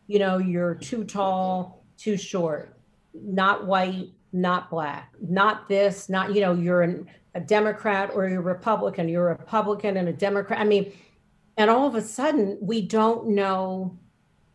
You 0.07 0.19
know, 0.19 0.37
you're 0.37 0.75
too 0.75 1.05
tall, 1.05 1.85
too 1.97 2.17
short, 2.17 2.77
not 3.13 3.65
white, 3.65 4.09
not 4.31 4.69
black, 4.69 5.13
not 5.21 5.67
this, 5.67 6.09
not, 6.09 6.33
you 6.33 6.41
know, 6.41 6.53
you're 6.53 6.81
an, 6.81 7.07
a 7.35 7.39
Democrat 7.39 8.11
or 8.13 8.27
you're 8.27 8.41
Republican, 8.41 9.09
you're 9.09 9.31
a 9.31 9.37
Republican 9.37 9.97
and 9.97 10.09
a 10.09 10.13
Democrat. 10.13 10.59
I 10.59 10.63
mean, 10.63 10.91
and 11.57 11.69
all 11.69 11.87
of 11.87 11.95
a 11.95 12.01
sudden 12.01 12.57
we 12.61 12.81
don't 12.81 13.27
know 13.29 13.97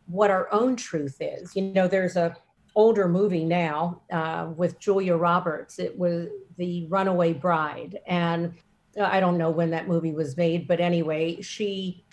what 0.07 0.31
our 0.31 0.53
own 0.53 0.77
truth 0.77 1.17
is. 1.21 1.55
You 1.57 1.63
know, 1.63 1.89
there's 1.89 2.17
a 2.17 2.37
older 2.77 3.09
movie 3.09 3.45
now 3.45 4.01
uh, 4.13 4.51
with 4.57 4.79
Julia 4.79 5.17
Roberts. 5.17 5.79
It 5.79 5.97
was 5.99 6.29
The 6.57 6.87
Runaway 6.89 7.33
Bride. 7.33 8.01
And 8.07 8.55
uh, 8.99 9.05
I 9.05 9.21
don't 9.21 9.39
know 9.39 9.51
when 9.51 9.71
that 9.71 9.89
movie 9.89 10.13
was 10.13 10.37
made, 10.37 10.67
but 10.67 10.81
anyway, 10.81 11.41
she, 11.41 12.05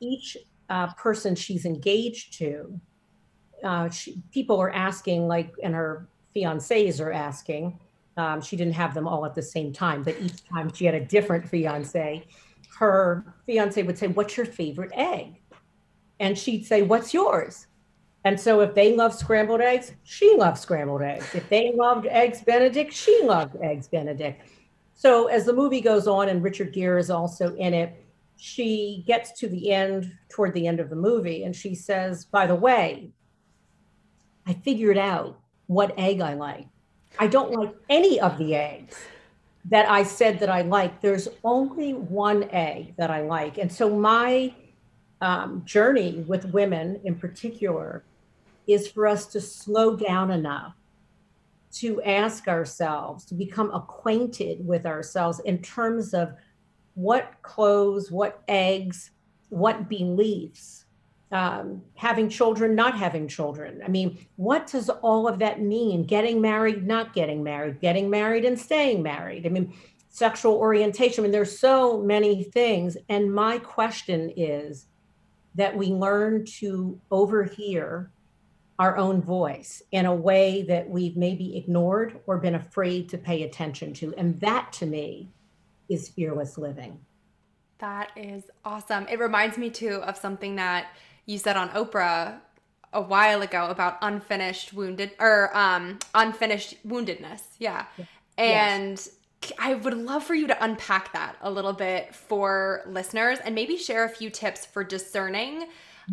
each 0.00 0.36
uh, 0.68 0.92
person 0.94 1.34
she's 1.34 1.64
engaged 1.64 2.34
to, 2.38 2.80
uh, 3.64 3.88
she, 3.90 4.22
people 4.30 4.60
are 4.60 4.70
asking, 4.70 5.26
like, 5.26 5.52
and 5.62 5.74
her 5.74 6.08
fiancés 6.34 7.00
are 7.00 7.12
asking. 7.12 7.78
Um, 8.16 8.40
she 8.40 8.56
didn't 8.56 8.74
have 8.74 8.94
them 8.94 9.06
all 9.06 9.24
at 9.24 9.34
the 9.34 9.42
same 9.42 9.72
time, 9.72 10.02
but 10.02 10.20
each 10.20 10.44
time 10.48 10.72
she 10.72 10.84
had 10.84 10.94
a 10.94 11.04
different 11.04 11.48
fiance. 11.48 12.26
Her 12.78 13.34
fiance 13.46 13.82
would 13.82 13.98
say, 13.98 14.08
What's 14.08 14.36
your 14.36 14.46
favorite 14.46 14.92
egg? 14.94 15.40
And 16.18 16.36
she'd 16.36 16.66
say, 16.66 16.82
What's 16.82 17.14
yours? 17.14 17.66
And 18.24 18.38
so 18.38 18.60
if 18.60 18.74
they 18.74 18.94
love 18.94 19.14
scrambled 19.14 19.62
eggs, 19.62 19.92
she 20.02 20.36
loves 20.36 20.60
scrambled 20.60 21.02
eggs. 21.02 21.34
If 21.34 21.48
they 21.48 21.72
loved 21.74 22.06
eggs 22.06 22.42
Benedict, 22.42 22.92
she 22.92 23.22
loved 23.22 23.56
eggs 23.62 23.88
Benedict. 23.88 24.42
So 24.94 25.28
as 25.28 25.46
the 25.46 25.54
movie 25.54 25.80
goes 25.80 26.06
on, 26.06 26.28
and 26.28 26.42
Richard 26.42 26.74
Gere 26.74 27.00
is 27.00 27.08
also 27.08 27.54
in 27.54 27.72
it, 27.72 28.04
she 28.36 29.04
gets 29.06 29.32
to 29.40 29.48
the 29.48 29.70
end, 29.70 30.12
toward 30.28 30.52
the 30.52 30.66
end 30.66 30.80
of 30.80 30.90
the 30.90 30.96
movie, 30.96 31.44
and 31.44 31.56
she 31.56 31.74
says, 31.74 32.26
By 32.26 32.46
the 32.46 32.54
way, 32.54 33.10
I 34.46 34.52
figured 34.52 34.98
out 34.98 35.38
what 35.70 35.94
egg 35.96 36.20
I 36.20 36.34
like. 36.34 36.66
I 37.20 37.28
don't 37.28 37.52
like 37.52 37.72
any 37.88 38.18
of 38.18 38.38
the 38.38 38.56
eggs 38.56 38.96
that 39.66 39.88
I 39.88 40.02
said 40.02 40.40
that 40.40 40.48
I 40.48 40.62
like. 40.62 41.00
There's 41.00 41.28
only 41.44 41.94
one 41.94 42.42
egg 42.50 42.94
that 42.96 43.08
I 43.08 43.20
like. 43.20 43.56
And 43.56 43.70
so 43.70 43.88
my 43.88 44.52
um, 45.20 45.62
journey 45.64 46.24
with 46.26 46.46
women 46.46 47.00
in 47.04 47.14
particular 47.14 48.02
is 48.66 48.88
for 48.88 49.06
us 49.06 49.26
to 49.26 49.40
slow 49.40 49.94
down 49.94 50.32
enough 50.32 50.74
to 51.74 52.02
ask 52.02 52.48
ourselves, 52.48 53.24
to 53.26 53.34
become 53.36 53.72
acquainted 53.72 54.66
with 54.66 54.86
ourselves 54.86 55.38
in 55.38 55.62
terms 55.62 56.14
of 56.14 56.32
what 56.94 57.34
clothes, 57.42 58.10
what 58.10 58.42
eggs, 58.48 59.12
what 59.50 59.88
beliefs, 59.88 60.86
um, 61.32 61.82
having 61.94 62.28
children, 62.28 62.74
not 62.74 62.98
having 62.98 63.28
children. 63.28 63.80
I 63.84 63.88
mean, 63.88 64.18
what 64.36 64.66
does 64.66 64.88
all 64.88 65.28
of 65.28 65.38
that 65.38 65.60
mean? 65.60 66.04
Getting 66.04 66.40
married, 66.40 66.86
not 66.86 67.14
getting 67.14 67.42
married, 67.42 67.80
getting 67.80 68.10
married 68.10 68.44
and 68.44 68.58
staying 68.58 69.02
married. 69.02 69.46
I 69.46 69.50
mean, 69.50 69.72
sexual 70.08 70.54
orientation. 70.54 71.22
I 71.22 71.24
mean, 71.24 71.32
there's 71.32 71.58
so 71.58 72.02
many 72.02 72.42
things. 72.42 72.96
And 73.08 73.32
my 73.32 73.58
question 73.58 74.32
is 74.36 74.86
that 75.54 75.76
we 75.76 75.88
learn 75.88 76.44
to 76.58 77.00
overhear 77.10 78.10
our 78.80 78.96
own 78.96 79.20
voice 79.20 79.82
in 79.92 80.06
a 80.06 80.14
way 80.14 80.62
that 80.62 80.88
we've 80.88 81.16
maybe 81.16 81.56
ignored 81.56 82.18
or 82.26 82.38
been 82.38 82.54
afraid 82.54 83.08
to 83.10 83.18
pay 83.18 83.42
attention 83.42 83.92
to. 83.92 84.14
And 84.16 84.40
that 84.40 84.72
to 84.74 84.86
me 84.86 85.28
is 85.88 86.08
fearless 86.08 86.56
living. 86.56 86.98
That 87.78 88.10
is 88.16 88.44
awesome. 88.64 89.06
It 89.08 89.18
reminds 89.18 89.58
me 89.58 89.70
too 89.70 90.02
of 90.02 90.16
something 90.16 90.56
that 90.56 90.88
you 91.30 91.38
said 91.38 91.56
on 91.56 91.68
Oprah 91.70 92.40
a 92.92 93.00
while 93.00 93.40
ago 93.40 93.68
about 93.68 93.98
unfinished 94.02 94.72
wounded 94.72 95.12
or 95.20 95.56
um 95.56 95.98
unfinished 96.14 96.76
woundedness. 96.86 97.42
Yeah. 97.58 97.84
And 98.36 98.98
yes. 98.98 99.10
I 99.58 99.74
would 99.74 99.94
love 99.94 100.24
for 100.24 100.34
you 100.34 100.46
to 100.48 100.64
unpack 100.64 101.12
that 101.12 101.36
a 101.40 101.50
little 101.50 101.72
bit 101.72 102.14
for 102.14 102.82
listeners 102.86 103.38
and 103.44 103.54
maybe 103.54 103.76
share 103.76 104.04
a 104.04 104.08
few 104.08 104.28
tips 104.28 104.66
for 104.66 104.82
discerning 104.82 105.66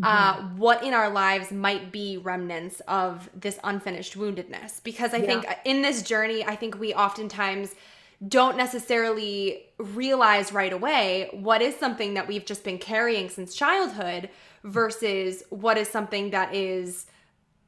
uh, 0.03 0.33
mm-hmm. 0.35 0.45
uh, 0.45 0.49
what 0.55 0.83
in 0.83 0.93
our 0.93 1.09
lives 1.09 1.51
might 1.51 1.91
be 1.91 2.17
remnants 2.17 2.81
of 2.87 3.29
this 3.33 3.59
unfinished 3.63 4.17
woundedness. 4.17 4.83
Because 4.83 5.13
I 5.13 5.17
yeah. 5.17 5.25
think 5.25 5.45
in 5.65 5.81
this 5.81 6.03
journey, 6.03 6.43
I 6.45 6.55
think 6.55 6.79
we 6.79 6.93
oftentimes 6.93 7.73
don't 8.25 8.57
necessarily 8.57 9.65
realize 9.77 10.51
right 10.51 10.73
away 10.73 11.29
what 11.33 11.61
is 11.61 11.75
something 11.75 12.15
that 12.15 12.27
we've 12.27 12.45
just 12.45 12.63
been 12.63 12.79
carrying 12.79 13.29
since 13.29 13.53
childhood 13.53 14.29
versus 14.63 15.43
what 15.49 15.77
is 15.77 15.87
something 15.87 16.31
that 16.31 16.53
is 16.53 17.05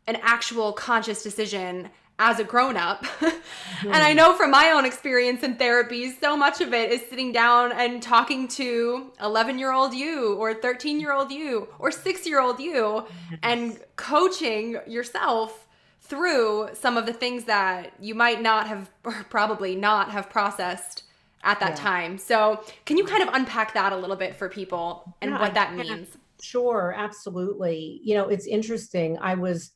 an 0.07 0.17
actual 0.23 0.73
conscious 0.73 1.21
decision 1.21 1.89
as 2.17 2.39
a 2.39 2.43
grown 2.43 2.75
up. 2.75 3.03
mm-hmm. 3.03 3.87
And 3.93 3.95
I 3.95 4.13
know 4.13 4.33
from 4.33 4.51
my 4.51 4.71
own 4.71 4.85
experience 4.85 5.41
in 5.41 5.55
therapy, 5.55 6.11
so 6.11 6.35
much 6.35 6.59
of 6.59 6.73
it 6.73 6.91
is 6.91 7.01
sitting 7.09 7.31
down 7.31 7.71
and 7.71 8.03
talking 8.03 8.47
to 8.49 9.11
11 9.21 9.57
year 9.57 9.71
old 9.71 9.93
you, 9.93 10.33
or 10.35 10.53
13 10.53 10.99
year 10.99 11.13
old 11.13 11.31
you, 11.31 11.69
or 11.79 11.91
six 11.91 12.27
year 12.27 12.41
old 12.41 12.59
you, 12.59 13.05
yes. 13.31 13.39
and 13.41 13.79
coaching 13.95 14.79
yourself 14.85 15.67
through 16.09 16.69
some 16.73 16.97
of 16.97 17.05
the 17.05 17.13
things 17.13 17.45
that 17.45 17.93
you 17.99 18.15
might 18.15 18.41
not 18.41 18.67
have, 18.67 18.89
or 19.03 19.25
probably 19.29 19.75
not 19.75 20.11
have 20.11 20.29
processed 20.29 21.03
at 21.43 21.59
that 21.59 21.71
yeah. 21.71 21.75
time. 21.75 22.17
So, 22.17 22.63
can 22.85 22.97
you 22.97 23.05
kind 23.05 23.23
of 23.23 23.33
unpack 23.33 23.73
that 23.75 23.93
a 23.93 23.95
little 23.95 24.15
bit 24.15 24.35
for 24.35 24.49
people 24.49 25.15
and 25.21 25.31
yeah, 25.31 25.39
what 25.39 25.53
that 25.53 25.75
means? 25.75 26.09
Sure, 26.41 26.93
absolutely. 26.97 28.01
You 28.03 28.15
know, 28.15 28.27
it's 28.27 28.47
interesting. 28.47 29.17
I 29.21 29.35
was 29.35 29.71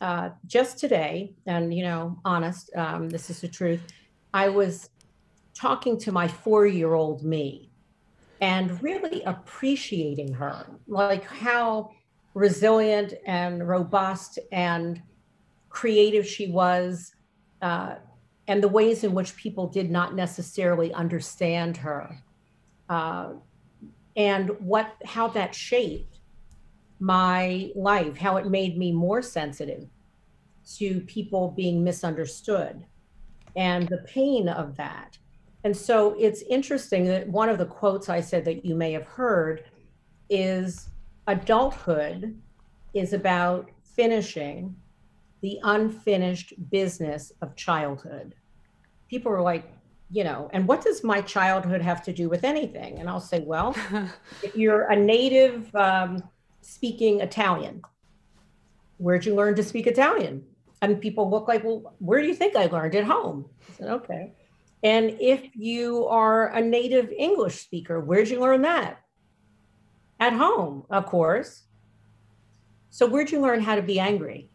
uh, 0.00 0.30
just 0.46 0.78
today, 0.78 1.34
and 1.46 1.72
you 1.72 1.84
know, 1.84 2.18
honest, 2.24 2.70
um, 2.76 3.08
this 3.08 3.30
is 3.30 3.40
the 3.40 3.48
truth. 3.48 3.80
I 4.34 4.48
was 4.48 4.90
talking 5.54 5.98
to 6.00 6.12
my 6.12 6.28
four-year-old 6.28 7.24
me, 7.24 7.70
and 8.40 8.82
really 8.82 9.22
appreciating 9.22 10.32
her, 10.34 10.66
like 10.86 11.24
how 11.24 11.90
resilient 12.34 13.14
and 13.26 13.66
robust 13.66 14.38
and 14.52 15.02
creative 15.78 16.26
she 16.26 16.48
was, 16.48 17.14
uh, 17.62 17.94
and 18.48 18.60
the 18.60 18.74
ways 18.80 19.04
in 19.04 19.12
which 19.14 19.36
people 19.36 19.68
did 19.68 19.88
not 19.92 20.12
necessarily 20.12 20.92
understand 20.92 21.76
her, 21.76 22.20
uh, 22.88 23.28
and 24.16 24.50
what 24.58 24.96
how 25.04 25.28
that 25.28 25.54
shaped 25.54 26.18
my 26.98 27.70
life, 27.76 28.16
how 28.16 28.36
it 28.38 28.46
made 28.46 28.76
me 28.76 28.90
more 28.90 29.22
sensitive 29.22 29.86
to 30.78 31.00
people 31.02 31.52
being 31.56 31.84
misunderstood 31.84 32.84
and 33.54 33.88
the 33.88 33.98
pain 33.98 34.48
of 34.48 34.76
that. 34.76 35.16
And 35.62 35.76
so 35.76 36.16
it's 36.18 36.42
interesting 36.42 37.04
that 37.04 37.28
one 37.28 37.48
of 37.48 37.58
the 37.58 37.66
quotes 37.66 38.08
I 38.08 38.20
said 38.20 38.44
that 38.46 38.64
you 38.64 38.74
may 38.74 38.90
have 38.92 39.06
heard 39.06 39.64
is 40.28 40.88
adulthood 41.28 42.36
is 42.94 43.12
about 43.12 43.70
finishing 43.84 44.74
the 45.40 45.58
unfinished 45.62 46.54
business 46.70 47.32
of 47.42 47.56
childhood. 47.56 48.34
People 49.08 49.32
are 49.32 49.42
like, 49.42 49.72
you 50.10 50.24
know, 50.24 50.48
and 50.52 50.66
what 50.66 50.82
does 50.82 51.04
my 51.04 51.20
childhood 51.20 51.82
have 51.82 52.02
to 52.04 52.12
do 52.12 52.28
with 52.28 52.44
anything? 52.44 52.98
And 52.98 53.08
I'll 53.08 53.20
say, 53.20 53.40
well, 53.40 53.76
if 54.42 54.56
you're 54.56 54.90
a 54.90 54.96
native 54.96 55.74
um, 55.74 56.22
speaking 56.68 57.20
Italian. 57.20 57.82
Where'd 58.98 59.24
you 59.24 59.34
learn 59.34 59.54
to 59.56 59.62
speak 59.62 59.86
Italian? 59.86 60.44
And 60.82 61.00
people 61.00 61.30
look 61.30 61.48
like, 61.48 61.64
well, 61.64 61.94
where 61.98 62.20
do 62.20 62.26
you 62.26 62.34
think 62.34 62.56
I 62.56 62.66
learned 62.66 62.94
at 62.94 63.04
home? 63.04 63.46
I 63.68 63.72
said, 63.72 63.88
okay. 63.88 64.32
And 64.82 65.16
if 65.20 65.48
you 65.54 66.06
are 66.06 66.48
a 66.48 66.60
native 66.60 67.10
English 67.10 67.56
speaker, 67.56 68.00
where'd 68.00 68.28
you 68.28 68.40
learn 68.40 68.62
that? 68.62 69.00
At 70.20 70.34
home, 70.34 70.84
of 70.90 71.06
course. 71.06 71.64
So, 72.90 73.06
where'd 73.06 73.30
you 73.30 73.40
learn 73.40 73.60
how 73.60 73.76
to 73.76 73.82
be 73.82 73.98
angry? 73.98 74.50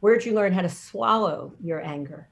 Where'd 0.00 0.24
you 0.24 0.34
learn 0.34 0.52
how 0.52 0.62
to 0.62 0.68
swallow 0.68 1.52
your 1.62 1.80
anger? 1.80 2.28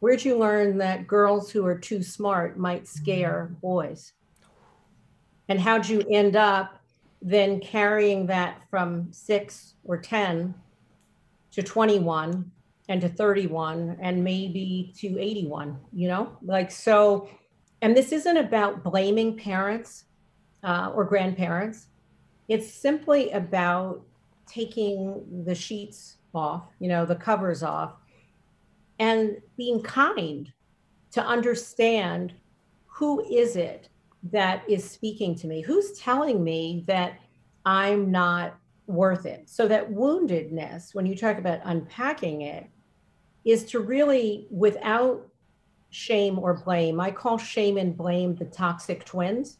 Where'd 0.00 0.24
you 0.24 0.38
learn 0.38 0.76
that 0.78 1.06
girls 1.06 1.50
who 1.50 1.64
are 1.64 1.78
too 1.78 2.02
smart 2.02 2.58
might 2.58 2.86
scare 2.86 3.56
boys? 3.62 4.12
And 5.48 5.58
how'd 5.58 5.88
you 5.88 6.04
end 6.10 6.36
up 6.36 6.78
then 7.22 7.60
carrying 7.60 8.26
that 8.26 8.60
from 8.70 9.10
six 9.10 9.74
or 9.84 9.96
10 9.96 10.54
to 11.52 11.62
21 11.62 12.50
and 12.90 13.00
to 13.00 13.08
31 13.08 13.96
and 14.00 14.22
maybe 14.22 14.92
to 14.98 15.18
81, 15.18 15.78
you 15.94 16.08
know? 16.08 16.36
Like, 16.42 16.70
so, 16.70 17.30
and 17.80 17.96
this 17.96 18.12
isn't 18.12 18.36
about 18.36 18.84
blaming 18.84 19.38
parents 19.38 20.04
uh, 20.62 20.92
or 20.94 21.04
grandparents. 21.04 21.86
It's 22.48 22.70
simply 22.70 23.30
about 23.30 24.02
taking 24.46 25.44
the 25.46 25.54
sheets 25.54 26.18
off, 26.34 26.64
you 26.78 26.88
know, 26.88 27.04
the 27.04 27.16
covers 27.16 27.62
off, 27.62 27.94
and 28.98 29.40
being 29.56 29.82
kind 29.82 30.52
to 31.12 31.24
understand 31.24 32.32
who 32.86 33.24
is 33.24 33.56
it 33.56 33.88
that 34.30 34.62
is 34.68 34.88
speaking 34.88 35.34
to 35.36 35.46
me? 35.46 35.60
Who's 35.60 35.98
telling 35.98 36.42
me 36.42 36.84
that 36.86 37.18
I'm 37.64 38.10
not 38.10 38.56
worth 38.86 39.26
it? 39.26 39.48
So 39.48 39.68
that 39.68 39.90
woundedness, 39.90 40.94
when 40.94 41.06
you 41.06 41.16
talk 41.16 41.38
about 41.38 41.60
unpacking 41.64 42.42
it, 42.42 42.66
is 43.44 43.64
to 43.66 43.80
really, 43.80 44.46
without 44.50 45.26
shame 45.90 46.38
or 46.38 46.54
blame, 46.54 47.00
I 47.00 47.10
call 47.10 47.38
shame 47.38 47.76
and 47.76 47.96
blame 47.96 48.34
the 48.34 48.46
toxic 48.46 49.04
twins. 49.04 49.58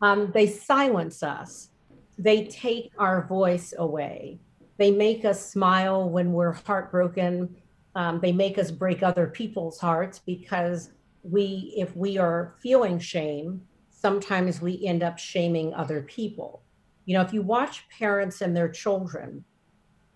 Um, 0.00 0.30
they 0.32 0.46
silence 0.46 1.22
us. 1.22 1.70
They 2.18 2.46
take 2.46 2.92
our 2.98 3.26
voice 3.26 3.74
away. 3.76 4.38
They 4.76 4.90
make 4.90 5.24
us 5.24 5.50
smile 5.50 6.08
when 6.08 6.32
we're 6.32 6.52
heartbroken. 6.52 7.56
Um, 7.94 8.20
they 8.20 8.32
make 8.32 8.58
us 8.58 8.70
break 8.70 9.02
other 9.02 9.28
people's 9.28 9.78
hearts 9.78 10.18
because 10.18 10.90
we, 11.22 11.72
if 11.76 11.94
we 11.96 12.18
are 12.18 12.54
feeling 12.60 12.98
shame, 12.98 13.62
sometimes 13.90 14.60
we 14.60 14.84
end 14.84 15.02
up 15.02 15.18
shaming 15.18 15.72
other 15.74 16.02
people. 16.02 16.62
You 17.06 17.14
know, 17.14 17.22
if 17.22 17.32
you 17.32 17.42
watch 17.42 17.88
parents 17.88 18.40
and 18.40 18.56
their 18.56 18.68
children, 18.68 19.44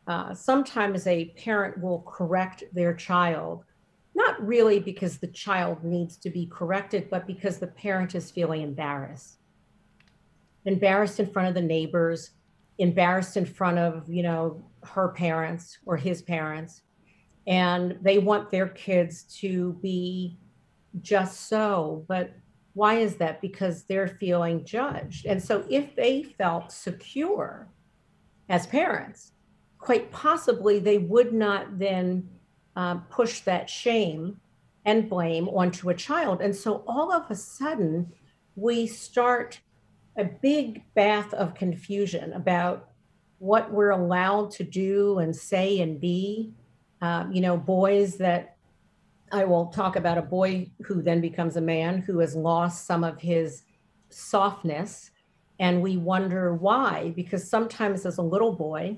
uh, 0.06 0.34
sometimes 0.34 1.06
a 1.06 1.26
parent 1.36 1.80
will 1.80 2.00
correct 2.00 2.64
their 2.72 2.94
child, 2.94 3.64
not 4.14 4.44
really 4.44 4.80
because 4.80 5.18
the 5.18 5.28
child 5.28 5.84
needs 5.84 6.16
to 6.16 6.30
be 6.30 6.46
corrected, 6.46 7.08
but 7.10 7.26
because 7.26 7.58
the 7.58 7.66
parent 7.66 8.14
is 8.14 8.30
feeling 8.30 8.62
embarrassed. 8.62 9.38
Embarrassed 10.64 11.20
in 11.20 11.30
front 11.30 11.48
of 11.48 11.54
the 11.54 11.62
neighbors, 11.62 12.30
embarrassed 12.78 13.36
in 13.36 13.44
front 13.44 13.78
of, 13.78 14.08
you 14.08 14.22
know, 14.22 14.62
her 14.82 15.08
parents 15.08 15.78
or 15.86 15.96
his 15.96 16.22
parents. 16.22 16.82
And 17.46 17.98
they 18.02 18.18
want 18.18 18.50
their 18.50 18.68
kids 18.68 19.22
to 19.40 19.72
be 19.82 20.38
just 21.00 21.48
so. 21.48 22.04
But 22.08 22.32
why 22.74 22.94
is 22.94 23.16
that? 23.16 23.40
Because 23.40 23.84
they're 23.84 24.08
feeling 24.20 24.64
judged. 24.64 25.26
And 25.26 25.42
so 25.42 25.64
if 25.68 25.96
they 25.96 26.22
felt 26.22 26.70
secure 26.70 27.68
as 28.48 28.66
parents, 28.66 29.32
quite 29.78 30.10
possibly 30.12 30.78
they 30.78 30.98
would 30.98 31.32
not 31.32 31.78
then 31.78 32.28
um, 32.76 33.04
push 33.10 33.40
that 33.40 33.68
shame 33.68 34.40
and 34.84 35.08
blame 35.08 35.48
onto 35.48 35.90
a 35.90 35.94
child. 35.94 36.40
And 36.40 36.54
so 36.54 36.84
all 36.86 37.12
of 37.12 37.30
a 37.30 37.34
sudden, 37.34 38.12
we 38.54 38.86
start 38.86 39.60
a 40.18 40.24
big 40.24 40.82
bath 40.94 41.32
of 41.32 41.54
confusion 41.54 42.32
about 42.32 42.90
what 43.38 43.72
we're 43.72 43.90
allowed 43.90 44.50
to 44.50 44.64
do 44.64 45.18
and 45.20 45.34
say 45.34 45.80
and 45.80 46.00
be. 46.00 46.52
Um, 47.00 47.32
you 47.32 47.40
know, 47.40 47.56
boys 47.56 48.16
that 48.16 48.56
I 49.30 49.44
will 49.44 49.66
talk 49.66 49.94
about 49.94 50.18
a 50.18 50.22
boy 50.22 50.70
who 50.82 51.02
then 51.02 51.20
becomes 51.20 51.56
a 51.56 51.60
man 51.60 51.98
who 51.98 52.18
has 52.18 52.34
lost 52.34 52.86
some 52.86 53.04
of 53.04 53.20
his 53.20 53.62
softness. 54.10 55.12
And 55.60 55.82
we 55.82 55.96
wonder 55.96 56.54
why, 56.54 57.12
because 57.14 57.48
sometimes 57.48 58.04
as 58.04 58.18
a 58.18 58.22
little 58.22 58.52
boy, 58.52 58.96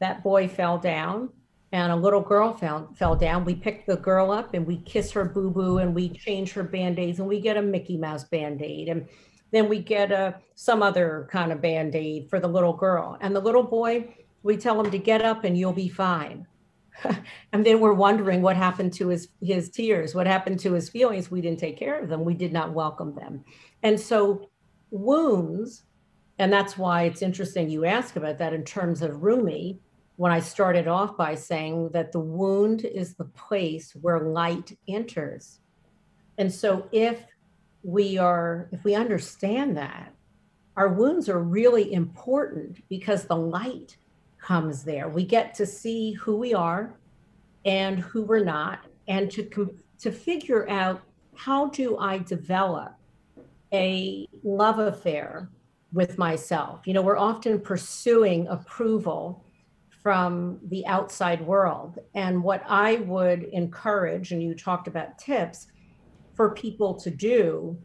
that 0.00 0.22
boy 0.22 0.48
fell 0.48 0.78
down 0.78 1.30
and 1.72 1.92
a 1.92 1.96
little 1.96 2.20
girl 2.20 2.54
fell, 2.54 2.88
fell 2.94 3.16
down. 3.16 3.44
We 3.44 3.54
pick 3.54 3.84
the 3.84 3.96
girl 3.96 4.30
up 4.30 4.54
and 4.54 4.66
we 4.66 4.78
kiss 4.78 5.10
her 5.12 5.24
boo 5.24 5.50
boo 5.50 5.78
and 5.78 5.94
we 5.94 6.08
change 6.08 6.52
her 6.52 6.62
band 6.62 6.98
aids 6.98 7.18
and 7.18 7.28
we 7.28 7.40
get 7.40 7.56
a 7.56 7.62
Mickey 7.62 7.96
Mouse 7.96 8.24
band 8.24 8.62
aid. 8.62 8.88
And 8.88 9.08
then 9.54 9.68
we 9.68 9.78
get 9.78 10.12
a, 10.12 10.36
some 10.54 10.82
other 10.82 11.28
kind 11.30 11.52
of 11.52 11.60
band 11.60 11.94
aid 11.94 12.28
for 12.28 12.40
the 12.40 12.48
little 12.48 12.72
girl. 12.72 13.16
And 13.20 13.34
the 13.34 13.40
little 13.40 13.62
boy, 13.62 14.14
we 14.42 14.56
tell 14.56 14.80
him 14.80 14.90
to 14.90 14.98
get 14.98 15.22
up 15.22 15.44
and 15.44 15.56
you'll 15.56 15.72
be 15.72 15.88
fine. 15.88 16.46
and 17.52 17.66
then 17.66 17.80
we're 17.80 17.92
wondering 17.92 18.42
what 18.42 18.56
happened 18.56 18.92
to 18.92 19.08
his 19.08 19.26
his 19.42 19.68
tears 19.68 20.14
what 20.14 20.28
happened 20.28 20.60
to 20.60 20.74
his 20.74 20.88
feelings 20.88 21.28
we 21.28 21.40
didn't 21.40 21.58
take 21.58 21.76
care 21.76 21.98
of 21.98 22.08
them 22.08 22.24
we 22.24 22.34
did 22.34 22.52
not 22.52 22.72
welcome 22.72 23.12
them 23.16 23.44
and 23.82 23.98
so 23.98 24.48
wounds 24.92 25.82
and 26.38 26.52
that's 26.52 26.78
why 26.78 27.02
it's 27.02 27.20
interesting 27.20 27.68
you 27.68 27.84
ask 27.84 28.14
about 28.14 28.38
that 28.38 28.52
in 28.52 28.62
terms 28.62 29.02
of 29.02 29.24
Rumi 29.24 29.80
when 30.16 30.30
I 30.30 30.40
started 30.40 30.86
off 30.86 31.16
by 31.16 31.34
saying 31.34 31.90
that 31.92 32.12
the 32.12 32.20
wound 32.20 32.84
is 32.84 33.14
the 33.14 33.24
place 33.24 33.92
where 34.00 34.20
light 34.20 34.76
enters. 34.88 35.60
And 36.38 36.52
so 36.52 36.88
if 36.92 37.24
we 37.84 38.18
are, 38.18 38.68
if 38.72 38.82
we 38.82 38.94
understand 38.94 39.76
that, 39.76 40.12
our 40.76 40.88
wounds 40.88 41.28
are 41.28 41.38
really 41.40 41.92
important 41.92 42.82
because 42.88 43.24
the 43.24 43.36
light 43.36 43.96
comes 44.38 44.82
there. 44.82 45.08
We 45.08 45.24
get 45.24 45.54
to 45.54 45.66
see 45.66 46.12
who 46.12 46.36
we 46.36 46.54
are 46.54 46.94
and 47.64 47.98
who 47.98 48.22
we're 48.22 48.44
not, 48.44 48.80
and 49.06 49.30
to 49.30 49.74
to 50.00 50.10
figure 50.10 50.68
out 50.68 51.02
how 51.36 51.68
do 51.68 51.96
I 51.98 52.18
develop 52.18 52.94
a 53.72 54.26
love 54.42 54.78
affair 54.78 55.48
with 55.92 56.18
myself. 56.18 56.86
You 56.86 56.94
know, 56.94 57.02
we're 57.02 57.16
often 57.16 57.60
pursuing 57.60 58.46
approval 58.48 59.44
from 60.02 60.58
the 60.68 60.86
outside 60.86 61.40
world. 61.40 61.98
And 62.14 62.42
what 62.42 62.62
I 62.68 62.96
would 62.96 63.44
encourage, 63.44 64.32
and 64.32 64.42
you 64.42 64.54
talked 64.54 64.88
about 64.88 65.18
tips 65.18 65.68
for 66.34 66.50
people 66.54 66.94
to 66.94 67.10
do, 67.10 67.78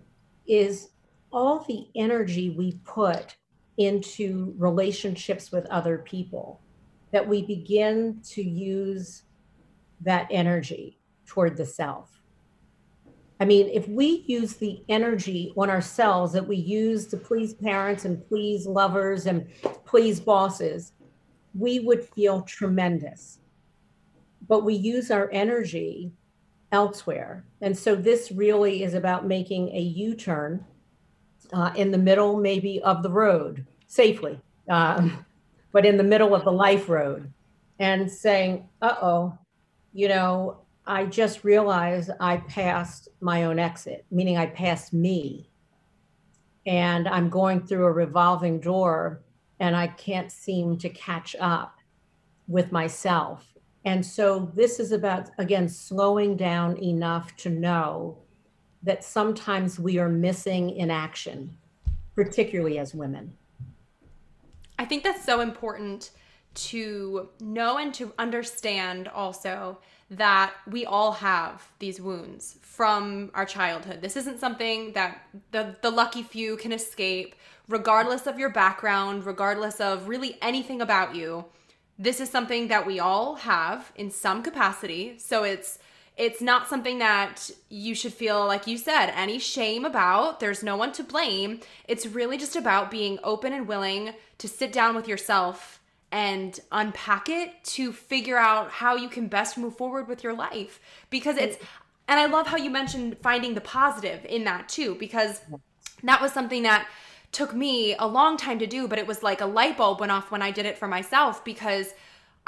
is 0.47 0.89
all 1.31 1.59
the 1.67 1.87
energy 1.95 2.49
we 2.49 2.73
put 2.83 3.35
into 3.77 4.53
relationships 4.57 5.51
with 5.51 5.65
other 5.67 5.99
people, 5.99 6.59
that 7.11 7.27
we 7.27 7.41
begin 7.41 8.19
to 8.23 8.43
use 8.43 9.23
that 10.01 10.27
energy 10.31 10.99
toward 11.25 11.55
the 11.55 11.65
self. 11.65 12.21
I 13.39 13.45
mean, 13.45 13.69
if 13.71 13.87
we 13.87 14.25
use 14.27 14.55
the 14.55 14.83
energy 14.89 15.53
on 15.55 15.69
ourselves 15.69 16.33
that 16.33 16.45
we 16.45 16.57
use 16.57 17.07
to 17.07 17.17
please 17.17 17.53
parents 17.53 18.03
and 18.03 18.27
please 18.27 18.65
lovers 18.65 19.27
and 19.27 19.47
please 19.85 20.19
bosses, 20.19 20.91
we 21.53 21.79
would 21.79 22.03
feel 22.03 22.41
tremendous. 22.41 23.39
But 24.47 24.65
we 24.65 24.73
use 24.73 25.09
our 25.09 25.29
energy 25.31 26.11
elsewhere. 26.71 27.45
And 27.61 27.77
so 27.77 27.95
this 27.95 28.31
really 28.31 28.83
is 28.83 28.93
about 28.93 29.27
making 29.27 29.69
a 29.69 29.79
U 29.79 30.15
turn 30.15 30.65
uh, 31.51 31.71
in 31.75 31.91
the 31.91 31.97
middle, 31.97 32.37
maybe, 32.37 32.81
of 32.81 33.03
the 33.03 33.09
road 33.09 33.65
safely, 33.87 34.39
um, 34.69 35.25
but 35.71 35.85
in 35.85 35.97
the 35.97 36.03
middle 36.03 36.35
of 36.35 36.43
the 36.43 36.51
life 36.51 36.89
road 36.89 37.31
and 37.79 38.11
saying, 38.11 38.69
uh 38.81 38.95
oh, 39.01 39.37
you 39.93 40.07
know, 40.07 40.61
I 40.85 41.05
just 41.05 41.43
realized 41.43 42.11
I 42.19 42.37
passed 42.37 43.09
my 43.21 43.43
own 43.43 43.59
exit, 43.59 44.05
meaning 44.11 44.37
I 44.37 44.47
passed 44.47 44.93
me. 44.93 45.49
And 46.65 47.07
I'm 47.07 47.29
going 47.29 47.65
through 47.65 47.85
a 47.85 47.91
revolving 47.91 48.59
door 48.59 49.21
and 49.59 49.75
I 49.75 49.87
can't 49.87 50.31
seem 50.31 50.77
to 50.79 50.89
catch 50.89 51.35
up 51.39 51.75
with 52.47 52.71
myself. 52.71 53.45
And 53.85 54.05
so 54.05 54.51
this 54.55 54.79
is 54.79 54.91
about, 54.91 55.29
again, 55.37 55.69
slowing 55.69 56.35
down 56.35 56.77
enough 56.77 57.35
to 57.37 57.49
know 57.49 58.17
that 58.83 59.03
sometimes 59.03 59.79
we 59.79 59.97
are 59.99 60.09
missing 60.09 60.69
in 60.69 60.91
action, 60.91 61.57
particularly 62.15 62.77
as 62.77 62.93
women. 62.93 63.33
I 64.77 64.85
think 64.85 65.03
that's 65.03 65.25
so 65.25 65.41
important 65.41 66.11
to 66.55 67.29
know 67.39 67.77
and 67.77 67.93
to 67.93 68.13
understand 68.17 69.07
also 69.09 69.79
that 70.11 70.53
we 70.67 70.85
all 70.85 71.11
have 71.11 71.71
these 71.79 72.01
wounds 72.01 72.57
from 72.61 73.29
our 73.33 73.45
childhood. 73.45 74.01
This 74.01 74.17
isn't 74.17 74.39
something 74.39 74.93
that 74.93 75.21
the, 75.51 75.75
the 75.81 75.91
lucky 75.91 76.23
few 76.23 76.57
can 76.57 76.71
escape, 76.71 77.35
regardless 77.67 78.25
of 78.25 78.39
your 78.39 78.49
background, 78.49 79.25
regardless 79.25 79.79
of 79.79 80.07
really 80.07 80.37
anything 80.41 80.81
about 80.81 81.15
you. 81.15 81.45
This 81.99 82.21
is 82.21 82.29
something 82.29 82.69
that 82.69 82.87
we 82.87 82.99
all 82.99 83.35
have 83.35 83.91
in 83.95 84.09
some 84.09 84.41
capacity. 84.41 85.19
So 85.19 85.43
it's 85.43 85.77
it's 86.15 86.41
not 86.41 86.67
something 86.67 86.99
that 86.99 87.49
you 87.69 87.95
should 87.95 88.13
feel 88.13 88.45
like 88.45 88.67
you 88.67 88.77
said 88.77 89.09
any 89.15 89.39
shame 89.39 89.85
about. 89.85 90.39
There's 90.39 90.63
no 90.63 90.75
one 90.75 90.91
to 90.93 91.03
blame. 91.03 91.61
It's 91.87 92.05
really 92.05 92.37
just 92.37 92.57
about 92.57 92.91
being 92.91 93.19
open 93.23 93.53
and 93.53 93.67
willing 93.67 94.11
to 94.39 94.47
sit 94.47 94.73
down 94.73 94.95
with 94.95 95.07
yourself 95.07 95.79
and 96.11 96.59
unpack 96.71 97.29
it 97.29 97.63
to 97.63 97.93
figure 97.93 98.37
out 98.37 98.71
how 98.71 98.95
you 98.95 99.07
can 99.07 99.27
best 99.27 99.57
move 99.57 99.77
forward 99.77 100.07
with 100.07 100.23
your 100.23 100.33
life 100.33 100.79
because 101.09 101.37
it's 101.37 101.57
and 102.07 102.19
I 102.19 102.25
love 102.25 102.47
how 102.47 102.57
you 102.57 102.71
mentioned 102.71 103.17
finding 103.21 103.53
the 103.53 103.61
positive 103.61 104.25
in 104.25 104.43
that 104.45 104.67
too 104.67 104.95
because 104.95 105.41
that 106.03 106.21
was 106.21 106.31
something 106.31 106.63
that 106.63 106.87
took 107.31 107.53
me 107.53 107.95
a 107.99 108.07
long 108.07 108.37
time 108.37 108.59
to 108.59 108.67
do 108.67 108.87
but 108.87 108.97
it 108.97 109.05
was 109.05 109.21
like 109.21 109.41
a 109.41 109.45
light 109.45 109.77
bulb 109.77 109.99
went 109.99 110.11
off 110.11 110.31
when 110.31 110.41
I 110.41 110.51
did 110.51 110.65
it 110.65 110.77
for 110.77 110.87
myself 110.87 111.43
because 111.45 111.93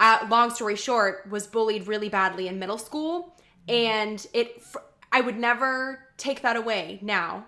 uh, 0.02 0.26
long 0.30 0.50
story 0.50 0.76
short 0.76 1.30
was 1.30 1.46
bullied 1.48 1.88
really 1.88 2.10
badly 2.10 2.48
in 2.48 2.58
middle 2.60 2.80
school. 2.80 3.36
And 3.68 4.26
it 4.34 4.64
I 5.12 5.22
would 5.22 5.38
never 5.38 6.08
take 6.18 6.42
that 6.42 6.56
away 6.56 7.00
now 7.02 7.46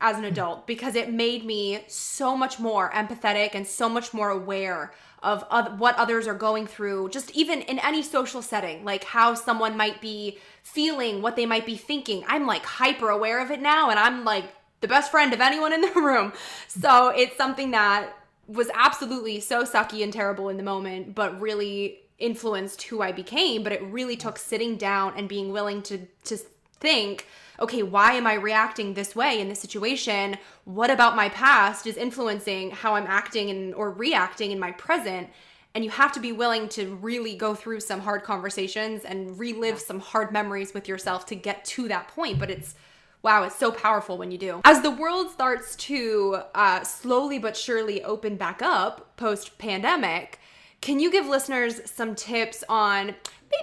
as 0.00 0.18
an 0.18 0.24
adult 0.24 0.66
because 0.66 0.94
it 0.94 1.12
made 1.12 1.44
me 1.44 1.82
so 1.88 2.36
much 2.36 2.60
more 2.60 2.90
empathetic 2.92 3.54
and 3.54 3.66
so 3.66 3.88
much 3.88 4.12
more 4.12 4.30
aware 4.30 4.92
of 5.20 5.44
what 5.80 5.96
others 5.96 6.28
are 6.28 6.34
going 6.34 6.64
through 6.64 7.08
just 7.08 7.32
even 7.32 7.60
in 7.62 7.80
any 7.80 8.02
social 8.02 8.40
setting 8.40 8.84
like 8.84 9.02
how 9.02 9.34
someone 9.34 9.76
might 9.76 10.00
be 10.00 10.38
feeling 10.62 11.22
what 11.22 11.34
they 11.34 11.46
might 11.46 11.66
be 11.66 11.76
thinking. 11.76 12.22
I'm 12.28 12.46
like 12.46 12.64
hyper 12.64 13.08
aware 13.08 13.40
of 13.40 13.50
it 13.50 13.60
now 13.60 13.90
and 13.90 13.98
i'm 13.98 14.24
like 14.24 14.44
the 14.80 14.88
best 14.88 15.10
friend 15.10 15.32
of 15.32 15.40
anyone 15.40 15.72
in 15.72 15.80
the 15.80 15.92
room 15.96 16.32
so 16.66 17.08
it's 17.08 17.36
something 17.36 17.70
that 17.70 18.12
was 18.46 18.70
absolutely 18.74 19.40
so 19.40 19.64
sucky 19.64 20.02
and 20.02 20.12
terrible 20.12 20.48
in 20.48 20.56
the 20.56 20.62
moment 20.62 21.14
but 21.14 21.38
really 21.40 22.00
influenced 22.18 22.82
who 22.84 23.00
i 23.00 23.12
became 23.12 23.62
but 23.62 23.72
it 23.72 23.82
really 23.84 24.16
took 24.16 24.38
sitting 24.38 24.76
down 24.76 25.12
and 25.16 25.28
being 25.28 25.52
willing 25.52 25.82
to 25.82 25.98
to 26.24 26.36
think 26.80 27.26
okay, 27.60 27.82
why 27.82 28.12
am 28.12 28.26
I 28.26 28.34
reacting 28.34 28.94
this 28.94 29.16
way 29.16 29.40
in 29.40 29.48
this 29.48 29.60
situation? 29.60 30.36
What 30.64 30.90
about 30.90 31.16
my 31.16 31.28
past 31.30 31.86
is 31.86 31.96
influencing 31.96 32.70
how 32.70 32.94
I'm 32.94 33.06
acting 33.06 33.50
and 33.50 33.74
or 33.74 33.90
reacting 33.90 34.52
in 34.52 34.58
my 34.58 34.72
present? 34.72 35.28
And 35.74 35.84
you 35.84 35.90
have 35.90 36.12
to 36.12 36.20
be 36.20 36.32
willing 36.32 36.68
to 36.70 36.94
really 36.96 37.36
go 37.36 37.54
through 37.54 37.80
some 37.80 38.00
hard 38.00 38.22
conversations 38.22 39.04
and 39.04 39.38
relive 39.38 39.80
some 39.80 40.00
hard 40.00 40.32
memories 40.32 40.72
with 40.72 40.88
yourself 40.88 41.26
to 41.26 41.34
get 41.34 41.64
to 41.66 41.88
that 41.88 42.08
point. 42.08 42.38
But 42.38 42.50
it's 42.50 42.74
wow, 43.22 43.44
it's 43.44 43.56
so 43.56 43.70
powerful 43.70 44.18
when 44.18 44.30
you 44.30 44.38
do. 44.38 44.60
As 44.64 44.82
the 44.82 44.90
world 44.90 45.30
starts 45.30 45.76
to 45.76 46.40
uh, 46.54 46.84
slowly 46.84 47.38
but 47.38 47.56
surely 47.56 48.02
open 48.02 48.36
back 48.36 48.62
up 48.62 49.16
post 49.16 49.58
pandemic, 49.58 50.40
can 50.80 51.00
you 51.00 51.10
give 51.10 51.26
listeners 51.26 51.80
some 51.90 52.14
tips 52.14 52.62
on 52.68 53.14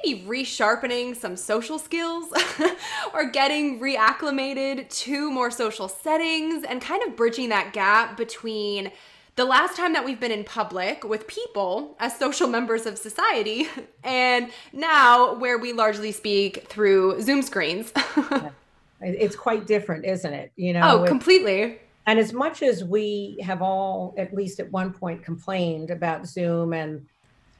maybe 0.04 0.24
resharpening 0.24 1.16
some 1.16 1.38
social 1.38 1.80
skills 1.80 2.30
or 3.14 3.30
getting 3.30 3.80
reacclimated 3.80 4.90
to 4.90 5.32
more 5.32 5.52
social 5.52 5.88
settings 5.88 6.64
and 6.64 6.82
kind 6.82 7.04
of 7.04 7.16
bridging 7.16 7.50
that 7.50 7.72
gap 7.74 8.18
between 8.18 8.92
the 9.36 9.46
last 9.46 9.76
time 9.76 9.94
that 9.94 10.06
we've 10.06 10.20
been 10.20 10.32
in 10.32 10.44
public 10.44 11.04
with 11.04 11.28
people 11.28 11.96
as 12.00 12.18
social 12.18 12.48
members 12.48 12.86
of 12.86 12.98
society 12.98 13.68
and 14.04 14.50
now 14.74 15.36
where 15.36 15.58
we 15.58 15.74
largely 15.74 16.12
speak 16.12 16.68
through 16.68 17.22
Zoom 17.22 17.42
screens. 17.42 17.92
it's 19.02 19.36
quite 19.36 19.68
different, 19.68 20.06
isn't 20.06 20.34
it? 20.34 20.52
You 20.56 20.74
know, 20.74 21.04
oh, 21.04 21.06
completely. 21.06 21.80
And 22.08 22.20
as 22.20 22.34
much 22.34 22.62
as 22.62 22.84
we 22.84 23.38
have 23.44 23.62
all, 23.62 24.14
at 24.18 24.34
least 24.34 24.60
at 24.60 24.72
one 24.72 24.94
point, 24.94 25.24
complained 25.24 25.90
about 25.90 26.28
Zoom 26.28 26.74
and 26.74 27.06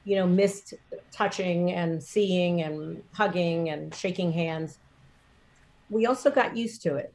you 0.06 0.14
know, 0.14 0.26
missed 0.26 0.72
touching 1.10 1.72
and 1.72 2.00
seeing 2.02 2.62
and 2.62 3.02
hugging 3.12 3.70
and 3.70 3.92
shaking 3.92 4.30
hands. 4.30 4.78
We 5.90 6.06
also 6.06 6.30
got 6.30 6.56
used 6.56 6.80
to 6.82 6.94
it. 6.94 7.12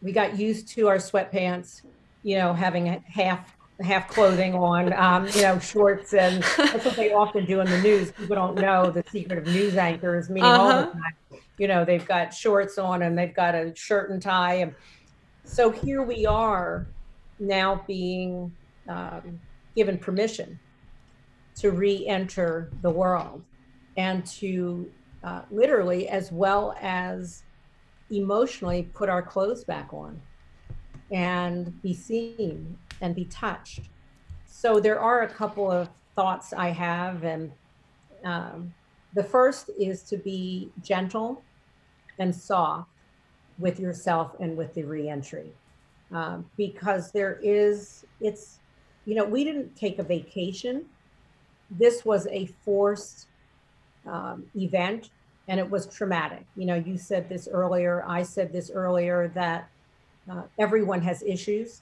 We 0.00 0.12
got 0.12 0.38
used 0.38 0.68
to 0.68 0.86
our 0.86 0.98
sweatpants, 0.98 1.82
you 2.22 2.38
know, 2.38 2.54
having 2.54 2.88
a 2.90 3.02
half 3.06 3.57
half 3.80 4.08
clothing 4.08 4.54
on, 4.54 4.92
um, 4.92 5.26
you 5.34 5.42
know, 5.42 5.58
shorts, 5.58 6.12
and 6.14 6.42
that's 6.56 6.84
what 6.84 6.96
they 6.96 7.12
often 7.12 7.44
do 7.44 7.60
in 7.60 7.70
the 7.70 7.80
news. 7.80 8.10
People 8.12 8.36
don't 8.36 8.56
know 8.56 8.90
the 8.90 9.04
secret 9.10 9.38
of 9.38 9.46
news 9.46 9.76
anchors, 9.76 10.28
meaning 10.28 10.50
uh-huh. 10.50 10.62
all 10.62 10.68
the 10.68 10.88
uh-huh. 10.88 10.92
time. 10.92 11.40
You 11.58 11.68
know, 11.68 11.84
they've 11.84 12.06
got 12.06 12.32
shorts 12.32 12.78
on 12.78 13.02
and 13.02 13.18
they've 13.18 13.34
got 13.34 13.54
a 13.54 13.74
shirt 13.74 14.10
and 14.10 14.22
tie, 14.22 14.54
and 14.54 14.74
so 15.44 15.70
here 15.70 16.02
we 16.02 16.26
are 16.26 16.86
now 17.38 17.82
being 17.86 18.52
um, 18.88 19.40
given 19.74 19.98
permission 19.98 20.58
to 21.56 21.70
re-enter 21.70 22.70
the 22.82 22.90
world 22.90 23.42
and 23.96 24.24
to 24.26 24.90
uh, 25.24 25.42
literally 25.50 26.08
as 26.08 26.30
well 26.30 26.76
as 26.80 27.42
emotionally 28.10 28.88
put 28.94 29.08
our 29.08 29.22
clothes 29.22 29.64
back 29.64 29.92
on 29.92 30.20
and 31.10 31.80
be 31.82 31.92
seen 31.92 32.76
and 33.00 33.14
be 33.14 33.24
touched 33.26 33.82
so 34.46 34.80
there 34.80 35.00
are 35.00 35.22
a 35.22 35.28
couple 35.28 35.70
of 35.70 35.88
thoughts 36.14 36.52
i 36.52 36.68
have 36.68 37.24
and 37.24 37.50
um, 38.24 38.72
the 39.14 39.22
first 39.22 39.70
is 39.78 40.02
to 40.02 40.16
be 40.16 40.70
gentle 40.82 41.42
and 42.18 42.34
soft 42.34 42.90
with 43.58 43.78
yourself 43.78 44.34
and 44.40 44.56
with 44.56 44.74
the 44.74 44.82
reentry 44.82 45.50
um, 46.12 46.44
because 46.56 47.12
there 47.12 47.38
is 47.42 48.04
it's 48.20 48.58
you 49.04 49.14
know 49.14 49.24
we 49.24 49.44
didn't 49.44 49.74
take 49.76 49.98
a 49.98 50.02
vacation 50.02 50.84
this 51.70 52.04
was 52.04 52.26
a 52.28 52.46
forced 52.64 53.26
um, 54.06 54.44
event 54.56 55.10
and 55.48 55.58
it 55.58 55.68
was 55.68 55.86
traumatic. 55.86 56.44
You 56.56 56.66
know, 56.66 56.74
you 56.74 56.98
said 56.98 57.28
this 57.28 57.48
earlier, 57.50 58.04
I 58.06 58.22
said 58.22 58.52
this 58.52 58.70
earlier 58.70 59.28
that 59.34 59.68
uh, 60.30 60.42
everyone 60.58 61.00
has 61.02 61.22
issues. 61.22 61.80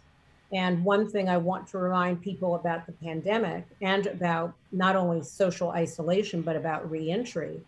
And 0.52 0.84
one 0.84 1.08
thing 1.10 1.28
I 1.28 1.38
want 1.38 1.66
to 1.68 1.78
remind 1.78 2.22
people 2.22 2.54
about 2.54 2.86
the 2.86 2.92
pandemic 2.92 3.66
and 3.82 4.06
about 4.06 4.54
not 4.70 4.94
only 4.94 5.22
social 5.22 5.70
isolation, 5.70 6.40
but 6.42 6.54
about 6.54 6.88
reentry 6.90 7.60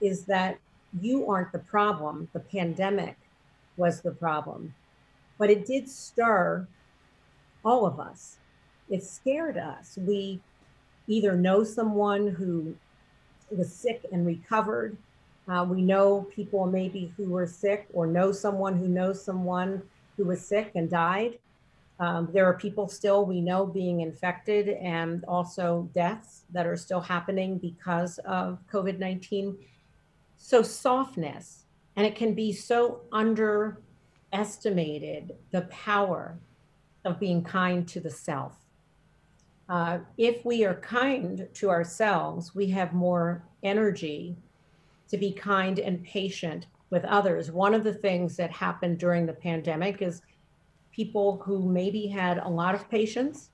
is 0.00 0.24
that 0.26 0.58
you 1.00 1.28
aren't 1.28 1.52
the 1.52 1.58
problem. 1.58 2.28
The 2.32 2.40
pandemic 2.40 3.16
was 3.76 4.00
the 4.00 4.12
problem. 4.12 4.74
But 5.38 5.50
it 5.50 5.66
did 5.66 5.88
stir 5.88 6.66
all 7.64 7.86
of 7.86 7.98
us. 7.98 8.38
It 8.88 9.02
scared 9.02 9.58
us. 9.58 9.98
We 10.00 10.40
either 11.08 11.36
know 11.36 11.64
someone 11.64 12.28
who 12.28 12.76
was 13.50 13.72
sick 13.72 14.06
and 14.12 14.26
recovered. 14.26 14.96
Uh, 15.48 15.66
we 15.68 15.82
know 15.82 16.26
people 16.34 16.66
maybe 16.66 17.12
who 17.16 17.30
were 17.30 17.46
sick 17.46 17.86
or 17.92 18.06
know 18.06 18.32
someone 18.32 18.78
who 18.78 18.88
knows 18.88 19.22
someone 19.22 19.82
who 20.16 20.24
was 20.24 20.44
sick 20.44 20.72
and 20.74 20.88
died. 20.88 21.38
Um, 21.98 22.28
there 22.32 22.44
are 22.44 22.52
people 22.54 22.88
still 22.88 23.24
we 23.24 23.40
know 23.40 23.64
being 23.64 24.00
infected 24.00 24.68
and 24.68 25.24
also 25.26 25.88
deaths 25.94 26.42
that 26.50 26.66
are 26.66 26.76
still 26.76 27.00
happening 27.00 27.56
because 27.58 28.18
of 28.18 28.58
COVID 28.70 28.98
19. 28.98 29.56
So, 30.36 30.62
softness, 30.62 31.64
and 31.96 32.06
it 32.06 32.14
can 32.14 32.34
be 32.34 32.52
so 32.52 33.00
underestimated 33.12 35.32
the 35.50 35.62
power 35.62 36.38
of 37.04 37.18
being 37.18 37.42
kind 37.42 37.88
to 37.88 38.00
the 38.00 38.10
self 38.10 38.66
uh, 39.68 39.98
if 40.16 40.44
we 40.44 40.64
are 40.64 40.74
kind 40.74 41.48
to 41.54 41.70
ourselves, 41.70 42.54
we 42.54 42.68
have 42.70 42.92
more 42.92 43.44
energy 43.62 44.36
to 45.08 45.16
be 45.16 45.32
kind 45.32 45.78
and 45.78 46.04
patient 46.04 46.66
with 46.90 47.04
others. 47.04 47.50
One 47.50 47.74
of 47.74 47.82
the 47.82 47.94
things 47.94 48.36
that 48.36 48.52
happened 48.52 48.98
during 48.98 49.26
the 49.26 49.32
pandemic 49.32 50.02
is 50.02 50.22
people 50.96 51.42
who 51.44 51.68
maybe 51.68 52.06
had 52.06 52.38
a 52.38 52.48
lot 52.48 52.74
of 52.74 52.90
patience 52.90 53.50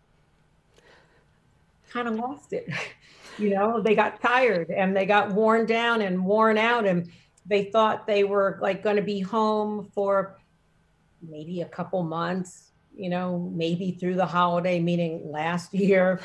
kind 1.90 2.08
of 2.08 2.14
lost 2.14 2.52
it. 2.52 2.68
you 3.38 3.50
know, 3.50 3.82
they 3.82 3.94
got 3.94 4.22
tired 4.22 4.70
and 4.70 4.96
they 4.96 5.04
got 5.04 5.32
worn 5.32 5.66
down 5.66 6.00
and 6.00 6.24
worn 6.24 6.56
out 6.56 6.86
and 6.86 7.10
they 7.44 7.64
thought 7.64 8.06
they 8.06 8.22
were 8.22 8.58
like 8.62 8.82
going 8.82 8.96
to 8.96 9.02
be 9.02 9.20
home 9.20 9.90
for 9.92 10.38
maybe 11.20 11.60
a 11.60 11.66
couple 11.66 12.02
months 12.02 12.72
you 12.96 13.08
know, 13.08 13.50
maybe 13.54 13.92
through 13.92 14.14
the 14.14 14.26
holiday, 14.26 14.80
meaning 14.80 15.30
last 15.30 15.74
year. 15.74 16.20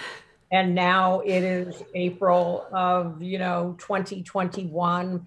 And 0.52 0.74
now 0.76 1.22
it 1.22 1.44
is 1.44 1.84
April 1.94 2.68
of, 2.72 3.22
you 3.22 3.38
know, 3.38 3.76
2021. 3.80 5.26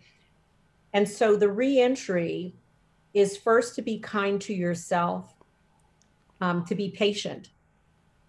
And 0.92 1.08
so 1.08 1.36
the 1.36 1.50
reentry 1.50 2.54
is 3.12 3.36
first 3.36 3.74
to 3.74 3.82
be 3.82 3.98
kind 3.98 4.40
to 4.42 4.54
yourself, 4.54 5.34
um, 6.40 6.64
to 6.66 6.74
be 6.74 6.90
patient 6.90 7.50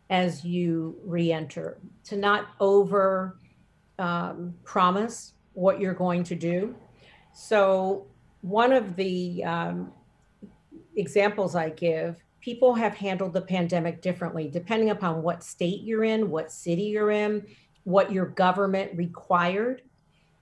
as 0.09 0.43
you 0.43 0.97
reenter, 1.05 1.79
to 2.03 2.17
not 2.17 2.49
over 2.59 3.39
um, 3.99 4.53
promise 4.63 5.33
what 5.53 5.79
you're 5.79 5.93
going 5.93 6.23
to 6.23 6.35
do. 6.35 6.75
So, 7.33 8.07
one 8.41 8.73
of 8.73 8.95
the 8.95 9.43
um, 9.43 9.93
examples 10.95 11.55
I 11.55 11.69
give 11.69 12.21
people 12.41 12.73
have 12.73 12.95
handled 12.95 13.33
the 13.33 13.41
pandemic 13.41 14.01
differently 14.01 14.49
depending 14.49 14.89
upon 14.89 15.21
what 15.21 15.43
state 15.43 15.81
you're 15.83 16.03
in, 16.03 16.29
what 16.29 16.51
city 16.51 16.83
you're 16.83 17.11
in, 17.11 17.45
what 17.83 18.11
your 18.11 18.25
government 18.25 18.91
required. 18.95 19.83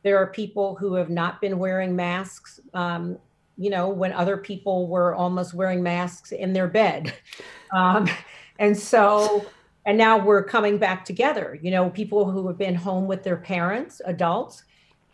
There 0.03 0.17
are 0.17 0.27
people 0.27 0.75
who 0.75 0.93
have 0.93 1.09
not 1.09 1.41
been 1.41 1.59
wearing 1.59 1.95
masks, 1.95 2.59
um, 2.73 3.17
you 3.59 3.69
know, 3.69 3.89
when 3.89 4.13
other 4.13 4.37
people 4.37 4.87
were 4.87 5.13
almost 5.13 5.53
wearing 5.53 5.83
masks 5.83 6.31
in 6.31 6.53
their 6.53 6.67
bed. 6.67 7.13
Um, 7.71 8.09
and 8.57 8.75
so, 8.75 9.45
and 9.85 9.95
now 9.95 10.17
we're 10.17 10.43
coming 10.43 10.79
back 10.79 11.05
together. 11.05 11.59
You 11.61 11.69
know, 11.69 11.91
people 11.91 12.31
who 12.31 12.47
have 12.47 12.57
been 12.57 12.73
home 12.73 13.05
with 13.05 13.21
their 13.21 13.37
parents, 13.37 14.01
adults, 14.05 14.63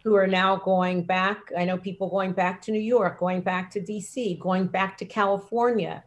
who 0.05 0.15
are 0.15 0.25
now 0.25 0.55
going 0.55 1.03
back. 1.03 1.51
I 1.57 1.65
know 1.65 1.77
people 1.77 2.09
going 2.09 2.31
back 2.31 2.61
to 2.61 2.71
New 2.71 2.79
York, 2.79 3.19
going 3.19 3.41
back 3.41 3.71
to 3.71 3.81
DC, 3.81 4.39
going 4.39 4.67
back 4.67 4.97
to 4.99 5.05
California. 5.05 6.01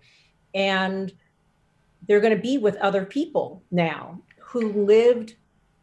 And 0.54 1.12
they're 2.06 2.20
going 2.20 2.34
to 2.34 2.42
be 2.42 2.56
with 2.56 2.76
other 2.76 3.04
people 3.04 3.62
now 3.70 4.22
who 4.38 4.72
lived 4.72 5.34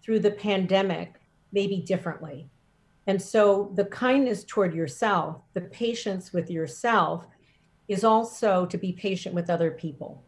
through 0.01 0.21
the 0.21 0.31
pandemic 0.31 1.13
maybe 1.51 1.77
differently. 1.77 2.49
And 3.07 3.21
so 3.21 3.71
the 3.75 3.85
kindness 3.85 4.43
toward 4.43 4.73
yourself, 4.73 5.41
the 5.53 5.61
patience 5.61 6.33
with 6.33 6.49
yourself, 6.49 7.25
is 7.87 8.03
also 8.03 8.65
to 8.65 8.77
be 8.77 8.93
patient 8.93 9.35
with 9.35 9.49
other 9.49 9.71
people 9.71 10.23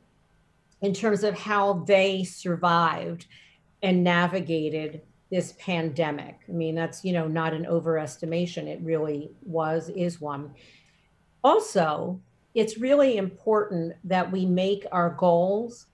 in 0.82 0.94
terms 0.94 1.24
of 1.24 1.38
how 1.38 1.84
they 1.88 2.24
survived 2.24 3.26
and 3.82 4.04
navigated 4.04 5.02
this 5.32 5.54
pandemic. 5.60 6.40
I 6.48 6.52
mean, 6.52 6.76
that's, 6.76 7.04
you 7.04 7.14
know, 7.14 7.28
not 7.28 7.54
an 7.54 7.66
overestimation. 7.66 8.68
It 8.68 8.80
really 8.82 9.32
was, 9.44 9.90
is 9.90 10.22
one. 10.22 10.54
Also, 11.44 12.22
it's 12.54 12.78
really 12.78 13.18
important 13.18 13.94
that 14.04 14.32
we 14.32 14.46
make 14.46 14.86
our 14.92 15.10
goals 15.10 15.88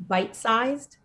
bite 0.00 0.34
sized, 0.34 0.96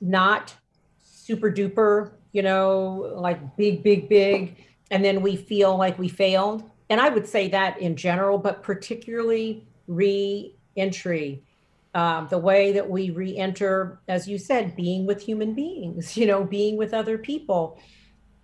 not 0.00 0.54
super 1.02 1.50
duper, 1.50 2.12
you 2.36 2.42
know, 2.42 3.14
like 3.16 3.56
big, 3.56 3.82
big, 3.82 4.10
big. 4.10 4.56
And 4.90 5.02
then 5.02 5.22
we 5.22 5.36
feel 5.36 5.76
like 5.76 5.98
we 5.98 6.08
failed. 6.08 6.70
And 6.90 7.00
I 7.00 7.08
would 7.08 7.26
say 7.26 7.48
that 7.48 7.80
in 7.80 7.96
general, 7.96 8.36
but 8.36 8.62
particularly 8.62 9.66
re 9.88 10.54
entry 10.76 11.42
um, 11.94 12.28
the 12.28 12.36
way 12.36 12.72
that 12.72 12.90
we 12.90 13.08
re-enter 13.08 14.00
as 14.06 14.28
you 14.28 14.36
said 14.36 14.76
being 14.76 15.06
with 15.06 15.22
human 15.22 15.54
beings 15.54 16.14
you 16.18 16.26
know 16.26 16.44
being 16.44 16.76
with 16.76 16.92
other 16.92 17.16
people 17.16 17.80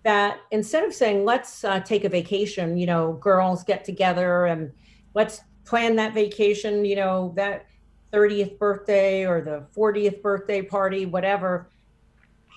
that 0.03 0.39
instead 0.49 0.83
of 0.83 0.93
saying 0.93 1.23
let's 1.23 1.63
uh, 1.63 1.79
take 1.81 2.03
a 2.03 2.09
vacation 2.09 2.75
you 2.75 2.87
know 2.87 3.13
girls 3.13 3.63
get 3.63 3.85
together 3.85 4.47
and 4.47 4.71
let's 5.13 5.41
plan 5.65 5.95
that 5.95 6.15
vacation 6.15 6.83
you 6.83 6.95
know 6.95 7.31
that 7.35 7.67
30th 8.11 8.57
birthday 8.57 9.23
or 9.25 9.41
the 9.41 9.63
40th 9.77 10.21
birthday 10.23 10.63
party 10.63 11.05
whatever 11.05 11.69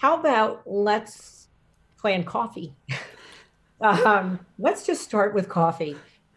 how 0.01 0.19
about 0.19 0.63
let's 0.67 1.49
plan 1.99 2.25
coffee 2.25 2.75
um, 3.81 4.39
let's 4.59 4.87
just 4.87 5.03
start 5.03 5.35
with 5.35 5.49
coffee 5.49 5.97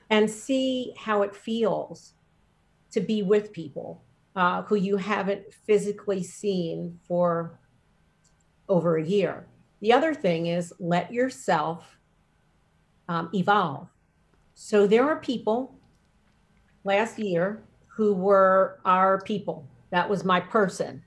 and 0.10 0.30
see 0.30 0.94
how 0.98 1.22
it 1.22 1.36
feels 1.36 2.14
to 2.92 3.00
be 3.00 3.22
with 3.22 3.54
people 3.54 4.04
uh, 4.36 4.64
who 4.64 4.76
you 4.76 4.98
haven't 4.98 5.54
physically 5.66 6.24
seen 6.24 7.00
for 7.08 7.60
over 8.68 8.98
a 8.98 9.04
year. 9.04 9.48
The 9.82 9.94
other 9.94 10.14
thing 10.14 10.48
is 10.48 10.74
let 10.80 11.12
yourself 11.12 11.98
um, 13.08 13.30
evolve. 13.34 13.88
So 14.54 14.88
there 14.88 15.08
are 15.10 15.18
people 15.18 15.76
last 16.84 17.18
year 17.18 17.64
who 17.88 18.14
were 18.14 18.80
our 18.86 19.22
people. 19.22 19.68
That 19.92 20.10
was 20.10 20.24
my 20.24 20.40
person. 20.40 21.04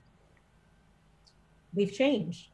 We've 1.73 1.91
changed. 1.91 2.49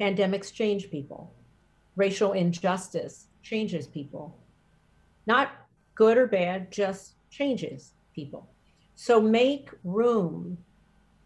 Pandemics 0.00 0.52
change 0.52 0.90
people. 0.90 1.32
Racial 1.96 2.32
injustice 2.32 3.26
changes 3.42 3.86
people. 3.86 4.36
Not 5.26 5.50
good 5.94 6.16
or 6.16 6.26
bad, 6.26 6.72
just 6.72 7.14
changes 7.30 7.92
people. 8.14 8.48
So 8.94 9.20
make 9.20 9.70
room 9.84 10.58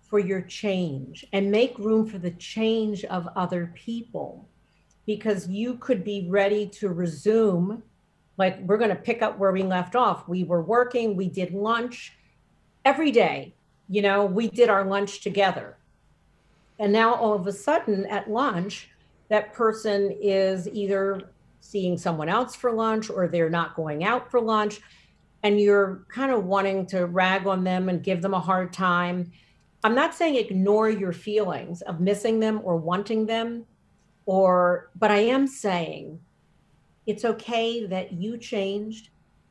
for 0.03 0.19
your 0.19 0.41
change 0.43 1.27
and 1.33 1.51
make 1.51 1.79
room 1.79 2.07
for 2.07 2.19
the 2.19 2.31
change 2.33 3.05
of 3.05 3.29
other 3.37 3.73
people 3.75 4.49
because 5.05 5.49
you 5.49 5.75
could 5.75 6.05
be 6.05 6.27
ready 6.29 6.67
to 6.67 6.89
resume. 6.89 7.83
Like 8.37 8.61
we're 8.61 8.79
going 8.79 8.91
to 8.91 8.97
pick 8.97 9.23
up 9.23 9.39
where 9.39 9.53
we 9.53 9.63
left 9.63 9.97
off. 9.97 10.29
We 10.29 10.45
were 10.45 10.63
working, 10.63 11.17
we 11.17 11.29
did 11.29 11.53
lunch 11.53 12.13
every 12.85 13.11
day. 13.11 13.55
You 13.89 14.03
know, 14.03 14.27
we 14.27 14.49
did 14.49 14.69
our 14.69 14.85
lunch 14.85 15.21
together. 15.21 15.76
And 16.79 16.93
now 16.93 17.15
all 17.15 17.35
of 17.35 17.47
a 17.47 17.53
sudden 17.53 18.07
at 18.07 18.31
lunch, 18.31 18.91
that 19.29 19.53
person 19.53 20.15
is 20.21 20.69
either 20.69 21.33
seeing 21.61 21.99
someone 21.99 22.29
else 22.29 22.55
for 22.55 22.73
lunch 22.73 23.11
or 23.11 23.27
they're 23.27 23.51
not 23.51 23.75
going 23.75 24.05
out 24.05 24.31
for 24.31 24.41
lunch 24.41 24.81
and 25.43 25.61
you're 25.61 26.05
kind 26.09 26.33
of 26.33 26.45
wanting 26.45 26.87
to 26.87 27.07
rag 27.07 27.47
on 27.47 27.65
them 27.65 27.89
and 27.89 28.03
give 28.03 28.23
them 28.23 28.35
a 28.35 28.41
hard 28.41 28.73
time. 28.73 29.31
I'm 29.85 29.95
not 29.95 30.15
saying 30.15 30.37
ignore 30.37 30.91
your 30.91 31.13
feelings 31.13 31.83
of 31.83 32.01
missing 32.01 32.41
them 32.41 32.61
or 32.63 32.77
wanting 32.77 33.27
them 33.27 33.65
or 34.27 34.91
but 34.97 35.11
I 35.11 35.19
am 35.19 35.47
saying 35.47 36.19
it's 37.07 37.25
okay 37.25 37.87
that 37.87 38.13
you 38.13 38.37
changed. 38.37 39.11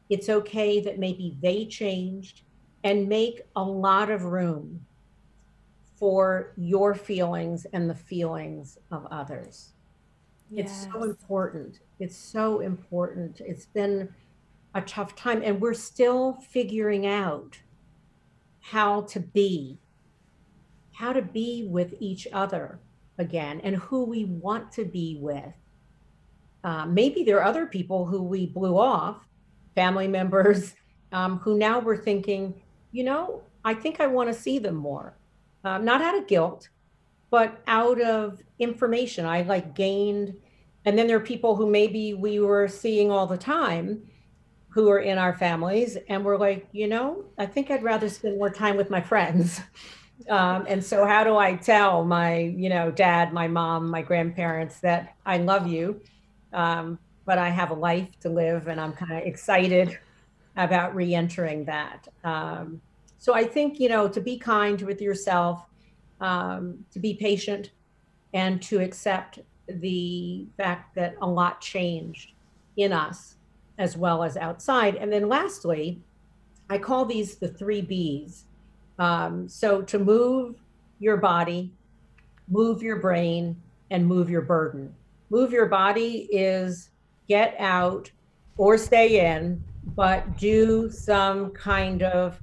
It's 0.10 0.30
okay 0.30 0.82
that 0.82 1.00
maybe 1.00 1.38
they 1.42 1.66
changed 1.66 2.42
and 2.84 3.08
make 3.08 3.42
a 3.56 3.64
lot 3.64 4.12
of 4.12 4.24
room 4.26 4.86
for 5.98 6.54
your 6.58 6.94
feelings 6.94 7.66
and 7.74 7.90
the 7.90 7.96
feelings 7.96 8.78
of 8.92 9.06
others. 9.12 9.74
Yes. 10.50 10.66
It's 10.66 10.94
so 10.94 11.04
important. 11.04 11.80
It's 12.00 12.18
so 12.18 12.60
important. 12.60 13.42
It's 13.42 13.66
been 13.66 14.14
a 14.76 14.82
tough 14.82 15.16
time 15.16 15.42
and 15.44 15.60
we're 15.60 15.74
still 15.74 16.34
figuring 16.50 17.08
out 17.08 17.58
how 18.60 19.02
to 19.02 19.20
be 19.20 19.80
how 20.92 21.12
to 21.12 21.22
be 21.22 21.68
with 21.70 21.94
each 22.00 22.28
other 22.32 22.80
again 23.18 23.62
and 23.64 23.76
who 23.78 24.04
we 24.04 24.26
want 24.26 24.72
to 24.72 24.84
be 24.84 25.18
with 25.22 25.54
uh, 26.64 26.86
maybe 26.86 27.24
there 27.24 27.38
are 27.38 27.44
other 27.44 27.66
people 27.66 28.06
who 28.06 28.22
we 28.22 28.48
blew 28.48 28.78
off 28.78 29.28
family 29.76 30.08
members 30.08 30.74
um, 31.12 31.38
who 31.40 31.58
now 31.58 31.80
we're 31.80 31.96
thinking 31.96 32.62
you 32.92 33.04
know 33.04 33.42
i 33.64 33.74
think 33.74 34.02
i 34.02 34.08
want 34.08 34.28
to 34.28 34.34
see 34.34 34.60
them 34.60 34.76
more 34.76 35.16
um, 35.66 35.84
not 35.84 36.02
out 36.02 36.18
of 36.18 36.28
guilt 36.28 36.70
but 37.32 37.62
out 37.68 38.00
of 38.00 38.40
information. 38.60 39.26
I 39.26 39.42
like 39.42 39.76
gained 39.76 40.36
and 40.86 40.98
then 40.98 41.08
there 41.08 41.18
are 41.18 41.22
people 41.22 41.56
who 41.56 41.70
maybe 41.70 42.14
we 42.14 42.40
were 42.40 42.68
seeing 42.68 43.12
all 43.12 43.28
the 43.28 43.38
time 43.38 44.04
who 44.70 44.90
are 44.90 45.00
in 45.00 45.18
our 45.18 45.34
families 45.34 45.98
and 46.08 46.24
we're 46.24 46.38
like 46.38 46.68
you 46.74 46.88
know 46.88 47.24
i 47.38 47.46
think 47.46 47.72
i'd 47.72 47.82
rather 47.82 48.10
spend 48.10 48.38
more 48.38 48.50
time 48.50 48.78
with 48.78 48.90
my 48.90 49.02
friends. 49.02 49.62
Um, 50.30 50.66
and 50.70 50.82
so 50.82 51.06
how 51.06 51.26
do 51.26 51.36
i 51.36 51.56
tell 51.56 52.06
my 52.06 52.38
you 52.38 52.70
know 52.70 52.90
dad 52.90 53.34
my 53.34 53.50
mom 53.50 53.90
my 53.90 54.02
grandparents 54.02 54.80
that 54.80 55.14
i 55.26 55.36
love 55.40 55.68
you 55.68 56.00
um, 56.54 56.98
but 57.26 57.38
i 57.38 57.50
have 57.50 57.72
a 57.72 57.74
life 57.74 58.18
to 58.22 58.30
live 58.30 58.70
and 58.70 58.80
i'm 58.80 58.94
kind 58.94 59.12
of 59.12 59.28
excited 59.28 60.00
about 60.58 60.96
re-entering 60.96 61.66
that? 61.66 62.08
Um, 62.24 62.82
so 63.26 63.34
i 63.34 63.44
think 63.44 63.80
you 63.80 63.90
know 63.90 64.08
to 64.08 64.22
be 64.22 64.38
kind 64.38 64.82
with 64.84 65.02
yourself 65.02 65.58
um, 66.22 66.86
to 66.92 67.00
be 67.00 67.14
patient 67.14 67.72
and 68.34 68.62
to 68.62 68.82
accept 68.82 69.40
the 69.68 70.46
fact 70.58 70.94
that 70.96 71.16
a 71.22 71.28
lot 71.28 71.62
changed 71.62 72.34
in 72.78 72.92
us 72.94 73.36
as 73.78 73.98
well 73.98 74.24
as 74.24 74.38
outside. 74.38 74.96
And 74.96 75.12
then 75.12 75.28
lastly, 75.28 76.02
I 76.70 76.78
call 76.78 77.06
these 77.06 77.36
the 77.36 77.48
three 77.48 77.82
B's. 77.82 78.46
Um, 79.00 79.48
so 79.48 79.82
to 79.84 80.00
move 80.00 80.56
your 81.00 81.18
body, 81.18 81.74
move 82.48 82.82
your 82.82 82.98
brain, 82.98 83.56
and 83.92 84.06
move 84.06 84.30
your 84.30 84.42
burden. 84.42 84.94
Move 85.30 85.52
your 85.52 85.68
body 85.68 86.28
is 86.32 86.90
get 87.28 87.56
out 87.60 88.12
or 88.58 88.78
stay 88.78 89.34
in, 89.34 89.64
but 89.96 90.38
do 90.38 90.90
some 90.90 91.52
kind 91.52 92.04
of 92.04 92.40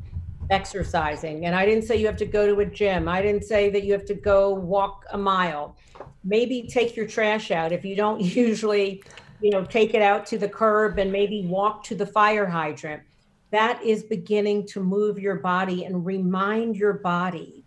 exercising. 0.52 1.46
And 1.46 1.54
I 1.56 1.66
didn't 1.66 1.84
say 1.84 1.96
you 1.96 2.06
have 2.06 2.16
to 2.18 2.26
go 2.26 2.46
to 2.46 2.60
a 2.60 2.66
gym. 2.66 3.08
I 3.08 3.22
didn't 3.22 3.44
say 3.44 3.70
that 3.70 3.82
you 3.84 3.92
have 3.92 4.04
to 4.06 4.14
go 4.14 4.50
walk 4.50 5.04
a 5.12 5.18
mile. 5.18 5.76
Maybe 6.22 6.68
take 6.68 6.94
your 6.94 7.06
trash 7.06 7.50
out 7.50 7.72
if 7.72 7.84
you 7.84 7.96
don't 7.96 8.20
usually 8.36 9.02
you 9.42 9.50
know, 9.50 9.64
take 9.64 9.92
it 9.92 10.00
out 10.00 10.24
to 10.26 10.38
the 10.38 10.48
curb 10.48 10.98
and 10.98 11.10
maybe 11.10 11.44
walk 11.46 11.82
to 11.84 11.96
the 11.96 12.06
fire 12.06 12.46
hydrant. 12.46 13.02
That 13.50 13.82
is 13.82 14.04
beginning 14.04 14.66
to 14.68 14.80
move 14.80 15.18
your 15.18 15.34
body 15.34 15.84
and 15.84 16.06
remind 16.06 16.76
your 16.76 16.94
body 16.94 17.64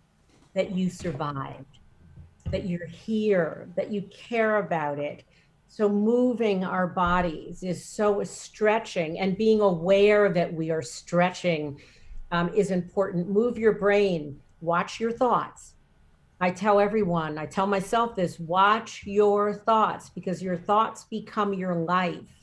that 0.54 0.72
you 0.72 0.88
survived, 0.88 1.78
that 2.50 2.66
you're 2.66 2.86
here, 2.86 3.68
that 3.76 3.92
you 3.92 4.02
care 4.02 4.56
about 4.56 4.98
it. 4.98 5.22
So, 5.68 5.88
moving 5.88 6.64
our 6.64 6.86
bodies 6.86 7.62
is 7.62 7.84
so 7.84 8.24
stretching, 8.24 9.18
and 9.18 9.36
being 9.36 9.60
aware 9.60 10.32
that 10.32 10.52
we 10.52 10.70
are 10.70 10.80
stretching 10.80 11.78
um, 12.30 12.48
is 12.54 12.70
important. 12.70 13.28
Move 13.28 13.58
your 13.58 13.72
brain, 13.72 14.40
watch 14.60 15.00
your 15.00 15.12
thoughts 15.12 15.74
I 16.38 16.50
tell 16.50 16.80
everyone, 16.80 17.38
I 17.38 17.46
tell 17.46 17.66
myself 17.66 18.14
this 18.14 18.38
watch 18.38 19.06
your 19.06 19.54
thoughts 19.54 20.10
because 20.10 20.42
your 20.42 20.56
thoughts 20.56 21.04
become 21.04 21.54
your 21.54 21.74
life. 21.74 22.42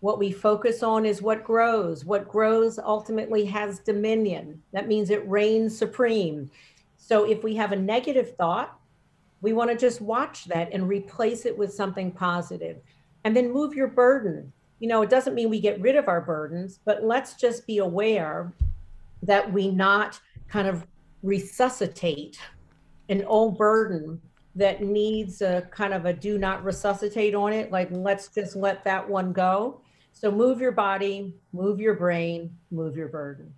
What 0.00 0.18
we 0.18 0.30
focus 0.30 0.82
on 0.82 1.06
is 1.06 1.22
what 1.22 1.44
grows. 1.44 2.04
What 2.04 2.28
grows 2.28 2.78
ultimately 2.78 3.46
has 3.46 3.78
dominion. 3.78 4.62
That 4.72 4.88
means 4.88 5.08
it 5.08 5.26
reigns 5.26 5.76
supreme. 5.76 6.50
So 6.98 7.24
if 7.24 7.42
we 7.42 7.56
have 7.56 7.72
a 7.72 7.76
negative 7.76 8.36
thought, 8.36 8.78
we 9.40 9.54
want 9.54 9.70
to 9.70 9.76
just 9.76 10.02
watch 10.02 10.44
that 10.46 10.70
and 10.72 10.86
replace 10.86 11.46
it 11.46 11.56
with 11.56 11.72
something 11.72 12.10
positive. 12.10 12.76
And 13.24 13.34
then 13.34 13.52
move 13.52 13.74
your 13.74 13.88
burden. 13.88 14.52
You 14.80 14.88
know, 14.88 15.00
it 15.00 15.10
doesn't 15.10 15.34
mean 15.34 15.48
we 15.48 15.60
get 15.60 15.80
rid 15.80 15.96
of 15.96 16.08
our 16.08 16.20
burdens, 16.20 16.78
but 16.84 17.04
let's 17.04 17.34
just 17.34 17.66
be 17.66 17.78
aware 17.78 18.52
that 19.22 19.52
we 19.52 19.68
not 19.68 20.20
kind 20.48 20.68
of 20.68 20.86
resuscitate 21.22 22.38
an 23.08 23.24
old 23.24 23.58
burden 23.58 24.20
that 24.54 24.82
needs 24.82 25.42
a 25.42 25.62
kind 25.70 25.94
of 25.94 26.06
a 26.06 26.12
do 26.12 26.38
not 26.38 26.64
resuscitate 26.64 27.34
on 27.34 27.52
it. 27.52 27.70
Like, 27.70 27.88
let's 27.90 28.28
just 28.28 28.56
let 28.56 28.84
that 28.84 29.08
one 29.08 29.32
go. 29.32 29.80
So 30.12 30.30
move 30.30 30.60
your 30.60 30.72
body, 30.72 31.34
move 31.52 31.80
your 31.80 31.94
brain, 31.94 32.56
move 32.70 32.96
your 32.96 33.08
burden. 33.08 33.54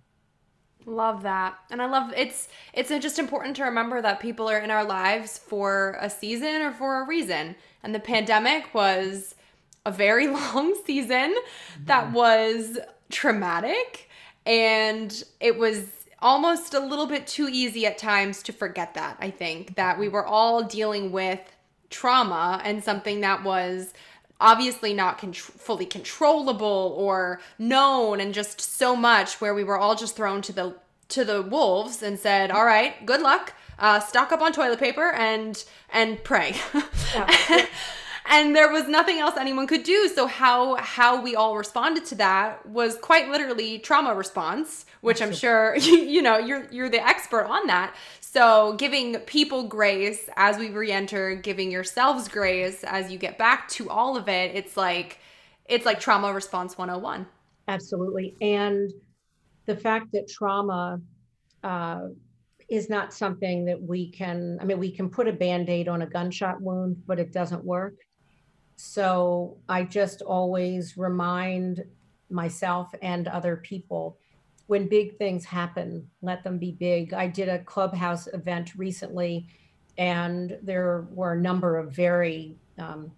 Love 0.85 1.23
that. 1.23 1.55
And 1.71 1.81
I 1.81 1.85
love 1.85 2.13
it's 2.15 2.49
it's 2.73 2.89
just 2.89 3.17
important 3.17 3.55
to 3.55 3.63
remember 3.63 4.01
that 4.01 4.19
people 4.19 4.49
are 4.49 4.59
in 4.59 4.69
our 4.69 4.83
lives 4.83 5.37
for 5.37 5.97
a 6.01 6.09
season 6.09 6.61
or 6.61 6.71
for 6.71 7.01
a 7.01 7.07
reason. 7.07 7.55
And 7.83 7.95
the 7.95 7.99
pandemic 7.99 8.73
was 8.73 9.35
a 9.85 9.91
very 9.91 10.27
long 10.39 10.75
season 10.85 11.35
that 11.85 12.05
mm-hmm. 12.05 12.13
was 12.13 12.79
traumatic 13.09 14.09
and 14.45 15.23
it 15.39 15.57
was 15.57 15.87
almost 16.19 16.73
a 16.73 16.79
little 16.79 17.05
bit 17.05 17.27
too 17.27 17.49
easy 17.51 17.85
at 17.85 17.97
times 17.97 18.41
to 18.43 18.53
forget 18.53 18.93
that. 18.93 19.17
I 19.19 19.29
think 19.29 19.75
that 19.75 19.99
we 19.99 20.07
were 20.07 20.25
all 20.25 20.63
dealing 20.63 21.11
with 21.11 21.39
trauma 21.89 22.61
and 22.63 22.83
something 22.83 23.21
that 23.21 23.43
was 23.43 23.93
obviously 24.39 24.93
not 24.93 25.17
con- 25.17 25.33
fully 25.33 25.85
controllable 25.85 26.95
or 26.97 27.39
known 27.59 28.19
and 28.19 28.33
just 28.33 28.59
so 28.59 28.95
much 28.95 29.39
where 29.39 29.53
we 29.53 29.63
were 29.63 29.77
all 29.77 29.95
just 29.95 30.15
thrown 30.15 30.41
to 30.41 30.51
the 30.51 30.75
to 31.07 31.23
the 31.23 31.41
wolves 31.41 32.01
and 32.01 32.17
said 32.17 32.49
all 32.49 32.65
right 32.65 33.05
good 33.05 33.21
luck 33.21 33.53
uh, 33.77 33.99
stock 33.99 34.31
up 34.31 34.41
on 34.41 34.51
toilet 34.51 34.79
paper 34.79 35.11
and 35.11 35.63
and 35.91 36.23
pray 36.23 36.55
yeah. 37.13 37.65
and 38.25 38.55
there 38.55 38.71
was 38.71 38.87
nothing 38.87 39.19
else 39.19 39.35
anyone 39.37 39.67
could 39.67 39.83
do 39.83 40.07
so 40.07 40.27
how 40.27 40.75
how 40.75 41.21
we 41.21 41.35
all 41.35 41.57
responded 41.57 42.05
to 42.05 42.15
that 42.15 42.65
was 42.65 42.97
quite 42.97 43.29
literally 43.29 43.79
trauma 43.79 44.13
response 44.13 44.85
which 45.01 45.21
i'm 45.21 45.33
sure 45.33 45.75
you, 45.77 45.97
you 45.97 46.21
know 46.21 46.37
you're 46.37 46.67
you're 46.71 46.89
the 46.89 47.05
expert 47.05 47.45
on 47.45 47.67
that 47.67 47.95
so, 48.33 48.73
giving 48.79 49.13
people 49.27 49.67
grace 49.67 50.27
as 50.35 50.57
we 50.57 50.69
re 50.71 50.91
enter, 50.91 51.35
giving 51.35 51.69
yourselves 51.69 52.27
grace 52.27 52.83
as 52.83 53.11
you 53.11 53.19
get 53.19 53.37
back 53.37 53.69
to 53.69 53.91
all 53.91 54.17
of 54.17 54.27
it, 54.27 54.55
it's 54.55 54.75
like, 54.75 55.19
it's 55.65 55.85
like 55.85 55.99
trauma 55.99 56.33
response 56.33 56.75
101. 56.75 57.27
Absolutely. 57.67 58.35
And 58.41 58.91
the 59.67 59.75
fact 59.75 60.07
that 60.13 60.27
trauma 60.27 60.99
uh, 61.63 62.07
is 62.71 62.89
not 62.89 63.13
something 63.13 63.65
that 63.65 63.79
we 63.79 64.09
can, 64.09 64.57
I 64.59 64.65
mean, 64.65 64.79
we 64.79 64.89
can 64.89 65.11
put 65.11 65.27
a 65.27 65.33
band 65.33 65.69
aid 65.69 65.87
on 65.87 66.01
a 66.01 66.07
gunshot 66.07 66.59
wound, 66.59 67.03
but 67.05 67.19
it 67.19 67.31
doesn't 67.33 67.63
work. 67.63 67.93
So 68.85 69.59
I 69.69 69.83
just 69.83 70.21
always 70.21 70.97
remind 70.97 71.85
myself 72.29 72.93
and 73.01 73.29
other 73.29 73.55
people 73.55 74.19
when 74.67 74.89
big 74.89 75.17
things 75.17 75.45
happen, 75.45 76.05
let 76.21 76.43
them 76.43 76.57
be 76.57 76.73
big. 76.73 77.13
I 77.13 77.27
did 77.27 77.47
a 77.47 77.59
clubhouse 77.59 78.27
event 78.27 78.75
recently, 78.75 79.47
and 79.97 80.57
there 80.61 81.07
were 81.11 81.31
a 81.31 81.41
number 81.41 81.77
of 81.77 81.93
very, 81.93 82.57
um, 82.77 83.09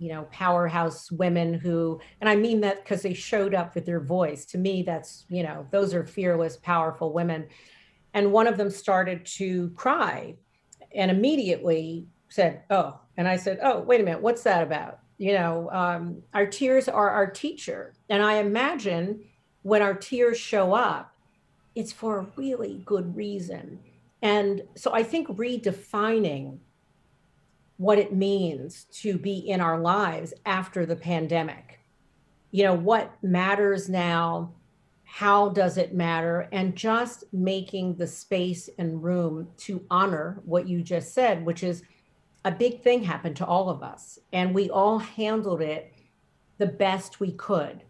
you 0.00 0.12
know, 0.12 0.26
powerhouse 0.32 1.10
women 1.12 1.54
who, 1.54 2.00
and 2.20 2.28
I 2.28 2.34
mean 2.34 2.60
that 2.62 2.82
because 2.82 3.02
they 3.02 3.14
showed 3.14 3.54
up 3.54 3.76
with 3.76 3.86
their 3.86 4.00
voice. 4.00 4.44
To 4.46 4.58
me, 4.58 4.82
that's, 4.82 5.24
you 5.28 5.44
know, 5.44 5.68
those 5.70 5.94
are 5.94 6.04
fearless, 6.04 6.56
powerful 6.56 7.12
women. 7.12 7.46
And 8.12 8.32
one 8.32 8.48
of 8.48 8.56
them 8.56 8.70
started 8.70 9.24
to 9.36 9.70
cry 9.70 10.34
and 10.92 11.12
immediately 11.12 12.08
said, 12.28 12.64
Oh, 12.70 12.98
and 13.16 13.28
I 13.28 13.36
said, 13.36 13.60
Oh, 13.62 13.82
wait 13.82 14.00
a 14.00 14.04
minute, 14.04 14.20
what's 14.20 14.42
that 14.42 14.64
about? 14.64 14.98
You 15.18 15.34
know, 15.34 15.70
um, 15.70 16.22
our 16.34 16.46
tears 16.46 16.88
are 16.88 17.10
our 17.10 17.30
teacher. 17.30 17.94
And 18.08 18.22
I 18.22 18.34
imagine 18.34 19.24
when 19.62 19.82
our 19.82 19.94
tears 19.94 20.38
show 20.38 20.72
up, 20.72 21.14
it's 21.74 21.92
for 21.92 22.18
a 22.18 22.26
really 22.36 22.82
good 22.84 23.16
reason. 23.16 23.78
And 24.20 24.62
so 24.76 24.92
I 24.92 25.02
think 25.02 25.28
redefining 25.28 26.58
what 27.76 27.98
it 27.98 28.14
means 28.14 28.84
to 28.92 29.18
be 29.18 29.38
in 29.38 29.60
our 29.60 29.80
lives 29.80 30.32
after 30.46 30.86
the 30.86 30.96
pandemic. 30.96 31.80
You 32.50 32.64
know, 32.64 32.74
what 32.74 33.12
matters 33.22 33.88
now? 33.88 34.52
How 35.04 35.48
does 35.48 35.78
it 35.78 35.94
matter? 35.94 36.48
And 36.52 36.76
just 36.76 37.24
making 37.32 37.96
the 37.96 38.06
space 38.06 38.70
and 38.78 39.02
room 39.02 39.48
to 39.58 39.84
honor 39.90 40.40
what 40.44 40.68
you 40.68 40.82
just 40.82 41.12
said, 41.12 41.44
which 41.44 41.62
is 41.62 41.82
a 42.44 42.50
big 42.50 42.82
thing 42.82 43.04
happened 43.04 43.36
to 43.36 43.46
all 43.46 43.68
of 43.68 43.82
us. 43.82 44.18
And 44.32 44.54
we 44.54 44.70
all 44.70 44.98
handled 44.98 45.60
it 45.60 45.92
the 46.58 46.66
best 46.66 47.20
we 47.20 47.32
could. 47.32 47.82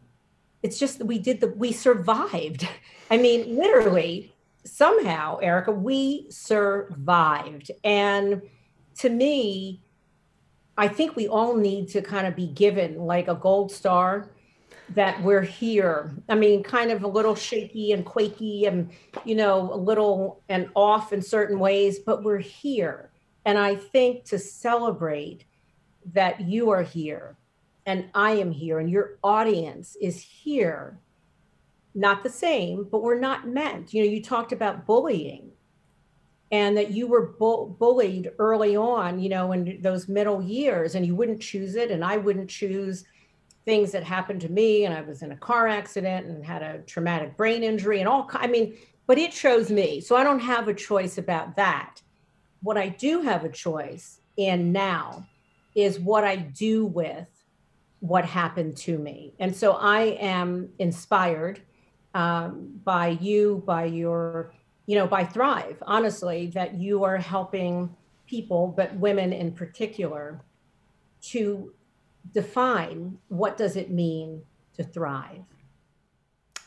It's 0.63 0.79
just 0.79 0.99
that 0.99 1.07
we 1.07 1.19
did 1.19 1.41
the 1.41 1.49
we 1.49 1.73
survived. 1.73 2.69
I 3.11 3.19
mean 3.19 3.57
literally 3.57 4.33
somehow 4.65 5.39
erica 5.39 5.73
we 5.73 6.27
survived. 6.31 7.71
And 7.85 8.43
to 8.99 9.09
me 9.09 9.83
i 10.79 10.87
think 10.87 11.17
we 11.17 11.27
all 11.29 11.57
need 11.57 11.89
to 11.89 12.01
kind 12.01 12.27
of 12.27 12.37
be 12.37 12.47
given 12.47 12.99
like 12.99 13.29
a 13.29 13.35
gold 13.35 13.73
star 13.73 14.31
that 14.91 15.23
we're 15.23 15.43
here. 15.43 16.11
I 16.29 16.35
mean 16.35 16.63
kind 16.63 16.91
of 16.91 17.03
a 17.03 17.09
little 17.09 17.35
shaky 17.35 17.93
and 17.93 18.05
quaky 18.05 18.67
and 18.67 18.91
you 19.25 19.35
know 19.35 19.73
a 19.73 19.77
little 19.77 20.43
and 20.49 20.69
off 20.75 21.13
in 21.13 21.23
certain 21.23 21.59
ways 21.59 21.99
but 21.99 22.23
we're 22.23 22.39
here 22.39 23.12
and 23.45 23.59
i 23.59 23.75
think 23.75 24.25
to 24.25 24.39
celebrate 24.39 25.45
that 26.05 26.41
you 26.41 26.71
are 26.71 26.83
here 26.83 27.37
and 27.87 28.09
I 28.15 28.33
am 28.33 28.53
here 28.53 28.79
and 28.79 28.89
your 28.89 29.19
audience 29.23 29.97
is 30.01 30.21
here. 30.21 30.99
Not 31.95 32.23
the 32.23 32.31
same, 32.31 32.87
but 32.91 33.03
we're 33.03 33.19
not 33.19 33.49
meant. 33.49 33.93
You 33.93 34.05
know, 34.05 34.11
you 34.11 34.23
talked 34.23 34.53
about 34.53 34.87
bullying 34.87 35.51
and 36.51 36.77
that 36.77 36.91
you 36.91 37.07
were 37.07 37.35
bu- 37.39 37.69
bullied 37.71 38.31
early 38.39 38.77
on, 38.77 39.19
you 39.19 39.29
know, 39.29 39.53
in 39.53 39.81
those 39.83 40.09
middle 40.09 40.41
years 40.43 40.95
and 40.95 41.05
you 41.05 41.15
wouldn't 41.15 41.43
choose 41.43 41.75
it. 41.75 41.91
And 41.91 42.05
I 42.05 42.17
wouldn't 42.17 42.49
choose 42.49 43.05
things 43.65 43.93
that 43.93 44.05
happened 44.05 44.41
to 44.43 44.49
me. 44.49 44.85
And 44.85 44.95
I 44.95 45.03
was 45.03 45.23
in 45.23 45.33
a 45.33 45.37
car 45.37 45.69
accident 45.69 46.27
and 46.27 46.45
had 46.45 46.63
a 46.63 46.79
traumatic 46.81 47.37
brain 47.37 47.63
injury 47.63 48.01
and 48.01 48.09
all, 48.09 48.29
I 48.33 48.47
mean, 48.47 48.77
but 49.07 49.19
it 49.19 49.33
chose 49.33 49.71
me. 49.71 50.01
So 50.01 50.17
I 50.17 50.25
don't 50.25 50.41
have 50.41 50.69
a 50.69 50.75
choice 50.75 51.19
about 51.19 51.57
that. 51.57 52.02
What 52.63 52.77
I 52.77 52.89
do 52.89 53.23
have 53.23 53.45
a 53.45 53.49
choice 53.49 54.21
in 54.37 54.73
now 54.73 55.27
is 55.75 55.99
what 55.99 56.25
I 56.25 56.37
do 56.37 56.87
with 56.87 57.27
what 58.01 58.25
happened 58.25 58.77
to 58.77 58.99
me. 58.99 59.35
And 59.39 59.55
so 59.55 59.73
I 59.73 60.17
am 60.21 60.69
inspired 60.79 61.61
um, 62.15 62.81
by 62.85 63.09
you, 63.09 63.63
by 63.67 63.85
your, 63.85 64.53
you 64.87 64.97
know, 64.97 65.07
by 65.07 65.25
Thrive, 65.25 65.77
honestly, 65.83 66.49
that 66.49 66.75
you 66.75 67.05
are 67.05 67.17
helping 67.17 67.95
people, 68.27 68.75
but 68.77 68.95
women 68.97 69.33
in 69.33 69.53
particular, 69.53 70.41
to 71.21 71.73
define 72.33 73.19
what 73.29 73.57
does 73.57 73.77
it 73.77 73.91
mean 73.91 74.43
to 74.75 74.83
thrive. 74.83 75.45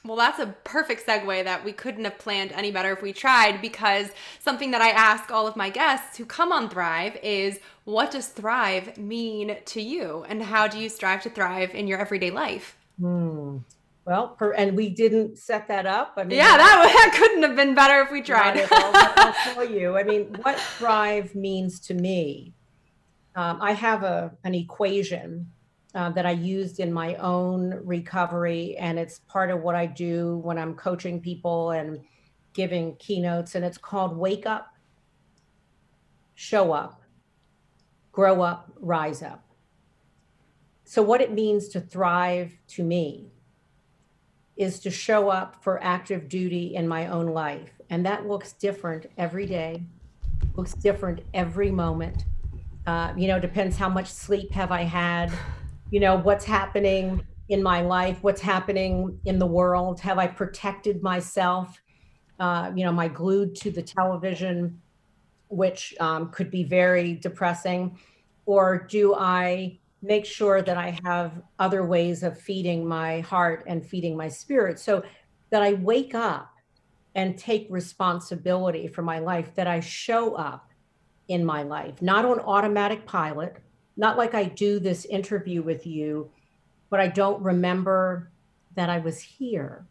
Well, 0.05 0.17
that's 0.17 0.37
a 0.37 0.55
perfect 0.63 1.07
segue 1.07 1.43
that 1.43 1.65
we 1.65 1.71
couldn't 1.71 2.03
have 2.03 2.19
planned 2.19 2.51
any 2.51 2.69
better 2.69 2.91
if 2.91 3.01
we 3.01 3.11
tried 3.11 3.59
because 3.59 4.11
something 4.39 4.69
that 4.71 4.81
I 4.81 4.89
ask 4.89 5.31
all 5.31 5.47
of 5.47 5.55
my 5.55 5.71
guests 5.71 6.17
who 6.17 6.25
come 6.25 6.51
on 6.51 6.69
Thrive 6.69 7.17
is 7.23 7.59
what 7.85 8.11
does 8.11 8.27
thrive 8.27 8.99
mean 8.99 9.57
to 9.65 9.81
you 9.81 10.23
and 10.29 10.43
how 10.43 10.67
do 10.67 10.77
you 10.77 10.89
strive 10.89 11.23
to 11.23 11.31
thrive 11.31 11.73
in 11.73 11.87
your 11.87 11.97
everyday 11.97 12.29
life? 12.29 12.77
Hmm. 12.99 13.57
Well, 14.05 14.29
per, 14.29 14.51
and 14.51 14.77
we 14.77 14.89
didn't 14.89 15.39
set 15.39 15.67
that 15.69 15.87
up. 15.87 16.13
I 16.17 16.23
mean, 16.23 16.37
yeah, 16.37 16.55
that, 16.55 16.93
that 17.11 17.17
couldn't 17.17 17.41
have 17.41 17.55
been 17.55 17.73
better 17.73 18.01
if 18.01 18.11
we 18.11 18.21
tried. 18.21 18.67
I'll, 18.71 19.33
tell 19.53 19.67
you. 19.67 19.97
I 19.97 20.03
mean, 20.03 20.35
what 20.43 20.59
thrive 20.59 21.33
means 21.33 21.79
to 21.81 21.95
me. 21.95 22.53
Um, 23.35 23.59
I 23.61 23.73
have 23.73 24.03
a 24.03 24.31
an 24.43 24.53
equation 24.53 25.51
uh, 25.95 26.09
that 26.09 26.25
I 26.25 26.31
used 26.31 26.81
in 26.81 26.91
my 26.91 27.15
own 27.15 27.79
recovery. 27.85 28.75
And 28.77 28.99
it's 28.99 29.19
part 29.19 29.49
of 29.49 29.61
what 29.61 29.75
I 29.75 29.85
do 29.85 30.37
when 30.43 30.57
I'm 30.57 30.75
coaching 30.75 31.21
people 31.21 31.71
and 31.71 32.01
giving 32.53 32.97
keynotes. 32.97 33.55
And 33.55 33.63
it's 33.63 33.77
called 33.77 34.15
Wake 34.15 34.45
Up, 34.45 34.75
Show 36.35 36.73
Up, 36.73 37.01
Grow 38.11 38.41
Up, 38.41 38.71
Rise 38.79 39.23
Up. 39.23 39.41
So, 40.83 41.01
what 41.01 41.21
it 41.21 41.31
means 41.31 41.69
to 41.69 41.79
thrive 41.79 42.51
to 42.67 42.83
me 42.83 43.31
is 44.55 44.79
to 44.81 44.91
show 44.91 45.29
up 45.29 45.63
for 45.63 45.81
active 45.83 46.29
duty 46.29 46.75
in 46.75 46.87
my 46.87 47.07
own 47.07 47.27
life. 47.27 47.71
And 47.89 48.05
that 48.05 48.27
looks 48.27 48.53
different 48.53 49.07
every 49.17 49.45
day, 49.45 49.83
looks 50.55 50.73
different 50.73 51.21
every 51.33 51.71
moment. 51.71 52.25
Uh, 52.85 53.13
you 53.17 53.27
know, 53.27 53.39
depends 53.39 53.77
how 53.77 53.89
much 53.89 54.07
sleep 54.07 54.51
have 54.51 54.71
I 54.71 54.83
had 54.83 55.33
you 55.95 56.01
know 56.01 56.17
what's 56.17 56.45
happening 56.45 57.23
in 57.49 57.63
my 57.63 57.81
life 57.81 58.17
what's 58.21 58.41
happening 58.41 59.19
in 59.25 59.39
the 59.39 59.45
world 59.45 59.99
have 59.99 60.17
i 60.17 60.27
protected 60.27 61.01
myself 61.01 61.81
uh, 62.39 62.71
you 62.75 62.83
know 62.83 62.89
am 62.89 62.99
i 62.99 63.07
glued 63.07 63.55
to 63.55 63.71
the 63.71 63.81
television 63.81 64.81
which 65.47 65.95
um, 65.99 66.29
could 66.29 66.51
be 66.51 66.63
very 66.63 67.13
depressing? 67.13 67.97
Or 68.45 68.85
do 68.89 69.15
I 69.15 69.79
make 70.01 70.25
sure 70.25 70.61
that 70.61 70.77
I 70.77 70.97
have 71.03 71.41
other 71.57 71.83
ways 71.83 72.23
of 72.23 72.39
feeding 72.39 72.87
my 72.87 73.21
heart 73.21 73.63
and 73.67 73.85
feeding 73.85 74.15
my 74.15 74.27
spirit 74.27 74.79
so 74.79 75.03
that 75.49 75.63
I 75.63 75.73
wake 75.73 76.13
up 76.13 76.51
and 77.15 77.37
take 77.37 77.67
responsibility 77.69 78.87
for 78.87 79.01
my 79.01 79.19
life, 79.19 79.55
that 79.55 79.67
I 79.67 79.79
show 79.79 80.35
up 80.35 80.69
in 81.27 81.43
my 81.43 81.63
life, 81.63 82.01
not 82.01 82.25
on 82.25 82.39
automatic 82.39 83.05
pilot, 83.05 83.57
not 83.97 84.17
like 84.17 84.33
I 84.33 84.45
do 84.45 84.79
this 84.79 85.05
interview 85.05 85.61
with 85.61 85.87
you, 85.87 86.31
but 86.89 86.99
I 86.99 87.07
don't 87.07 87.41
remember 87.41 88.31
that 88.75 88.89
I 88.89 88.99
was 88.99 89.19
here. 89.19 89.87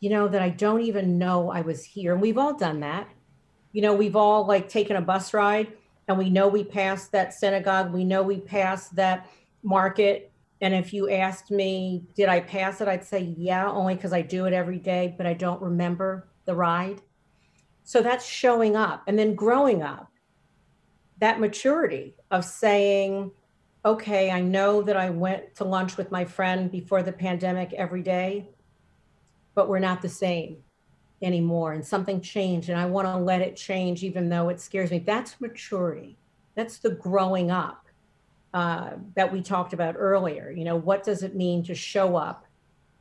You 0.00 0.10
know, 0.10 0.28
that 0.28 0.42
I 0.42 0.48
don't 0.48 0.82
even 0.82 1.18
know 1.18 1.50
I 1.50 1.60
was 1.60 1.84
here. 1.84 2.12
And 2.12 2.20
we've 2.20 2.38
all 2.38 2.54
done 2.54 2.80
that. 2.80 3.08
You 3.72 3.82
know, 3.82 3.94
we've 3.94 4.16
all 4.16 4.46
like 4.46 4.68
taken 4.68 4.96
a 4.96 5.00
bus 5.00 5.32
ride 5.32 5.72
and 6.08 6.18
we 6.18 6.28
know 6.28 6.48
we 6.48 6.64
passed 6.64 7.12
that 7.12 7.32
synagogue, 7.32 7.92
we 7.92 8.04
know 8.04 8.22
we 8.22 8.40
passed 8.40 8.94
that 8.96 9.28
market. 9.62 10.32
And 10.60 10.74
if 10.74 10.92
you 10.92 11.10
asked 11.10 11.50
me, 11.50 12.04
did 12.14 12.28
I 12.28 12.40
pass 12.40 12.80
it? 12.80 12.88
I'd 12.88 13.04
say, 13.04 13.34
yeah, 13.36 13.68
only 13.68 13.94
because 13.94 14.12
I 14.12 14.22
do 14.22 14.46
it 14.46 14.52
every 14.52 14.78
day, 14.78 15.14
but 15.16 15.26
I 15.26 15.34
don't 15.34 15.62
remember 15.62 16.28
the 16.44 16.54
ride. 16.54 17.00
So 17.84 18.02
that's 18.02 18.26
showing 18.26 18.76
up 18.76 19.02
and 19.06 19.18
then 19.18 19.34
growing 19.34 19.82
up 19.82 20.11
that 21.22 21.38
maturity 21.38 22.16
of 22.32 22.44
saying, 22.44 23.30
okay, 23.84 24.32
I 24.32 24.40
know 24.40 24.82
that 24.82 24.96
I 24.96 25.10
went 25.10 25.54
to 25.54 25.64
lunch 25.64 25.96
with 25.96 26.10
my 26.10 26.24
friend 26.24 26.68
before 26.68 27.04
the 27.04 27.12
pandemic 27.12 27.72
every 27.74 28.02
day, 28.02 28.48
but 29.54 29.68
we're 29.68 29.78
not 29.78 30.02
the 30.02 30.08
same 30.08 30.56
anymore. 31.22 31.74
And 31.74 31.86
something 31.86 32.20
changed, 32.20 32.70
and 32.70 32.78
I 32.78 32.86
want 32.86 33.06
to 33.06 33.16
let 33.16 33.40
it 33.40 33.54
change, 33.54 34.02
even 34.02 34.28
though 34.28 34.48
it 34.48 34.60
scares 34.60 34.90
me. 34.90 34.98
That's 34.98 35.40
maturity. 35.40 36.18
That's 36.56 36.78
the 36.78 36.90
growing 36.90 37.52
up 37.52 37.86
uh, 38.52 38.94
that 39.14 39.32
we 39.32 39.42
talked 39.42 39.72
about 39.72 39.94
earlier. 39.96 40.50
You 40.50 40.64
know, 40.64 40.74
what 40.74 41.04
does 41.04 41.22
it 41.22 41.36
mean 41.36 41.62
to 41.66 41.74
show 41.76 42.16
up 42.16 42.46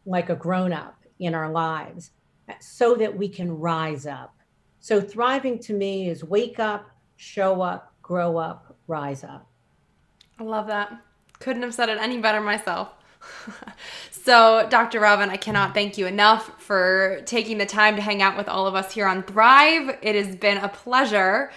like 0.06 0.30
a 0.30 0.36
grown 0.36 0.74
up 0.74 1.02
in 1.18 1.34
our 1.34 1.50
lives 1.50 2.12
so 2.60 2.94
that 2.98 3.18
we 3.18 3.30
can 3.30 3.50
rise 3.52 4.06
up? 4.06 4.36
So, 4.80 5.02
thriving 5.02 5.58
to 5.64 5.74
me 5.74 6.08
is 6.08 6.24
wake 6.24 6.60
up, 6.60 6.88
show 7.16 7.64
up, 7.64 7.91
grow 8.12 8.36
up, 8.36 8.76
rise 8.88 9.24
up. 9.24 9.48
I 10.38 10.44
love 10.44 10.68
that. 10.68 10.92
Couldn't 11.40 11.62
have 11.62 11.74
said 11.74 11.88
it 11.88 11.98
any 11.98 12.18
better 12.18 12.42
myself. 12.42 12.90
so, 14.12 14.68
Dr. 14.70 15.00
Robin, 15.00 15.30
I 15.30 15.38
cannot 15.38 15.74
thank 15.74 15.98
you 15.98 16.08
enough 16.08 16.62
for 16.62 17.22
taking 17.26 17.58
the 17.58 17.66
time 17.66 17.96
to 17.96 18.02
hang 18.02 18.22
out 18.22 18.36
with 18.36 18.50
all 18.50 18.68
of 18.68 18.76
us 18.76 18.94
here 18.94 19.08
on 19.08 19.24
Thrive. 19.24 19.98
It 20.02 20.16
has 20.16 20.36
been 20.36 20.58
a 20.58 20.68
pleasure. 20.68 21.54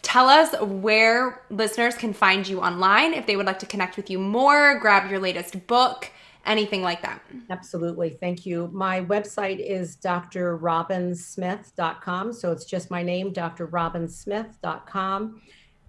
Tell 0.00 0.30
us 0.30 0.54
where 0.62 1.42
listeners 1.50 1.96
can 1.96 2.14
find 2.14 2.48
you 2.48 2.62
online 2.62 3.12
if 3.12 3.26
they 3.26 3.36
would 3.36 3.44
like 3.44 3.58
to 3.58 3.66
connect 3.66 3.98
with 3.98 4.08
you 4.08 4.18
more, 4.18 4.78
grab 4.78 5.10
your 5.10 5.20
latest 5.20 5.66
book, 5.66 6.10
anything 6.46 6.80
like 6.80 7.02
that. 7.02 7.20
Absolutely. 7.50 8.08
Thank 8.08 8.46
you. 8.46 8.70
My 8.72 9.02
website 9.02 9.58
is 9.58 9.98
drrobinsmith.com. 9.98 12.32
So 12.32 12.52
it's 12.52 12.64
just 12.64 12.90
my 12.90 13.02
name, 13.02 13.34
drrobinsmith.com 13.34 15.42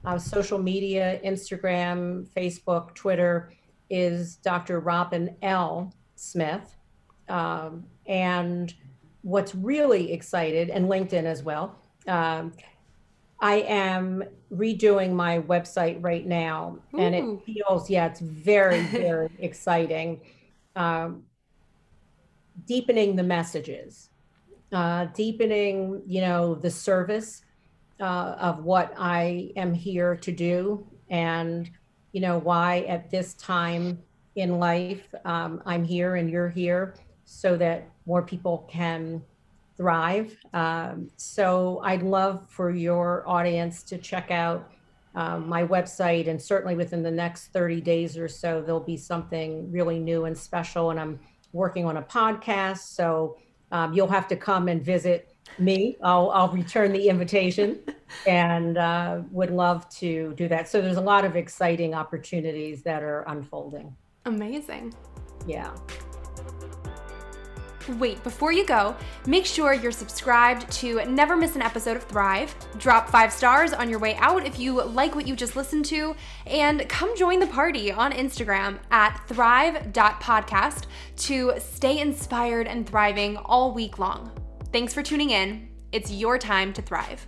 uh, 0.06 0.18
social 0.18 0.58
media, 0.58 1.20
Instagram, 1.24 2.28
Facebook, 2.30 2.94
Twitter, 2.96 3.54
is 3.90 4.38
Dr. 4.38 4.80
Robin 4.80 5.36
L. 5.42 5.94
Smith. 6.16 6.76
Um, 7.30 7.86
and 8.08 8.74
what's 9.22 9.54
really 9.54 10.12
excited, 10.12 10.70
and 10.70 10.88
LinkedIn 10.88 11.24
as 11.24 11.44
well, 11.44 11.78
um, 12.08 12.54
I 13.40 13.56
am 13.68 14.24
redoing 14.54 15.14
my 15.14 15.40
website 15.40 15.98
right 16.04 16.26
now, 16.26 16.78
Ooh. 16.94 17.00
and 17.00 17.16
it 17.16 17.46
feels, 17.46 17.90
yeah, 17.90 18.08
it's 18.08 18.20
very, 18.20 18.82
very 18.84 19.30
exciting. 19.40 20.22
Um, 20.76 21.24
deepening 22.66 23.16
the 23.16 23.24
messages, 23.24 24.10
uh, 24.72 25.06
deepening, 25.16 26.02
you 26.06 26.22
know, 26.22 26.56
the 26.56 26.70
service 26.70 27.42
uh, 28.02 28.36
of 28.40 28.64
what 28.64 28.94
I 28.98 29.52
am 29.56 29.74
here 29.74 30.16
to 30.18 30.32
do 30.32 30.86
and, 31.10 31.70
you 32.12 32.22
know, 32.22 32.40
why 32.40 32.80
at 32.82 33.12
this 33.12 33.36
time 33.36 34.00
in 34.36 34.60
life 34.60 35.14
um, 35.24 35.62
I'm 35.66 35.84
here 35.84 36.16
and 36.16 36.30
you're 36.30 36.50
here 36.50 36.96
so 37.26 37.56
that 37.58 37.90
more 38.06 38.22
people 38.22 38.68
can 38.70 39.22
thrive. 39.78 40.36
Um, 40.54 41.10
so 41.18 41.82
I'd 41.84 42.04
love 42.04 42.48
for 42.50 42.72
your 42.72 43.24
audience 43.28 43.84
to 43.84 43.98
check 43.98 44.32
out 44.32 44.72
um, 45.14 45.48
my 45.48 45.66
website 45.66 46.28
and 46.28 46.42
certainly 46.42 46.76
within 46.76 47.04
the 47.04 47.12
next 47.12 47.48
30 47.48 47.82
days 47.82 48.18
or 48.18 48.28
so, 48.28 48.62
there'll 48.62 48.80
be 48.80 48.98
something 48.98 49.72
really 49.72 50.00
new 50.00 50.26
and 50.26 50.38
special. 50.38 50.92
And 50.92 51.00
I'm 51.00 51.20
working 51.54 51.86
on 51.86 51.98
a 51.98 52.02
podcast. 52.02 52.80
So 52.80 53.38
um, 53.72 53.94
you'll 53.94 54.08
have 54.08 54.28
to 54.30 54.36
come 54.36 54.68
and 54.68 54.84
visit 54.84 55.31
me. 55.60 55.98
I'll, 56.04 56.32
I'll 56.32 56.50
return 56.50 56.92
the 56.92 57.10
invitation 57.10 57.80
and 58.28 58.78
uh, 58.78 59.22
would 59.32 59.52
love 59.52 59.90
to 59.98 60.34
do 60.36 60.48
that. 60.48 60.70
So 60.70 60.82
there's 60.82 60.98
a 60.98 61.02
lot 61.02 61.26
of 61.26 61.36
exciting 61.36 61.94
opportunities 61.94 62.84
that 62.84 63.04
are 63.04 63.24
unfolding. 63.28 63.96
Amazing. 64.26 64.94
Yeah. 65.48 65.74
Wait, 67.98 68.24
before 68.24 68.52
you 68.52 68.66
go, 68.66 68.96
make 69.26 69.46
sure 69.46 69.74
you're 69.74 69.92
subscribed 69.92 70.72
to 70.72 71.04
never 71.06 71.36
miss 71.36 71.56
an 71.56 71.62
episode 71.62 71.98
of 71.98 72.04
Thrive. 72.04 72.54
Drop 72.78 73.10
five 73.10 73.34
stars 73.34 73.74
on 73.74 73.90
your 73.90 74.00
way 74.00 74.16
out 74.18 74.46
if 74.46 74.60
you 74.60 74.82
like 74.84 75.16
what 75.16 75.28
you 75.28 75.36
just 75.36 75.56
listened 75.56 75.86
to, 75.86 76.16
and 76.46 76.88
come 76.88 77.16
join 77.18 77.40
the 77.40 77.48
party 77.48 77.92
on 77.92 78.12
Instagram 78.12 78.78
at 78.92 79.20
thrive.podcast 79.28 80.86
to 81.18 81.54
stay 81.58 82.00
inspired 82.00 82.68
and 82.68 82.88
thriving 82.88 83.38
all 83.38 83.74
week 83.74 83.98
long. 83.98 84.41
Thanks 84.72 84.94
for 84.94 85.04
tuning 85.04 85.32
in. 85.32 85.68
It's 85.92 86.12
your 86.12 86.38
time 86.38 86.72
to 86.74 86.82
thrive. 86.82 87.28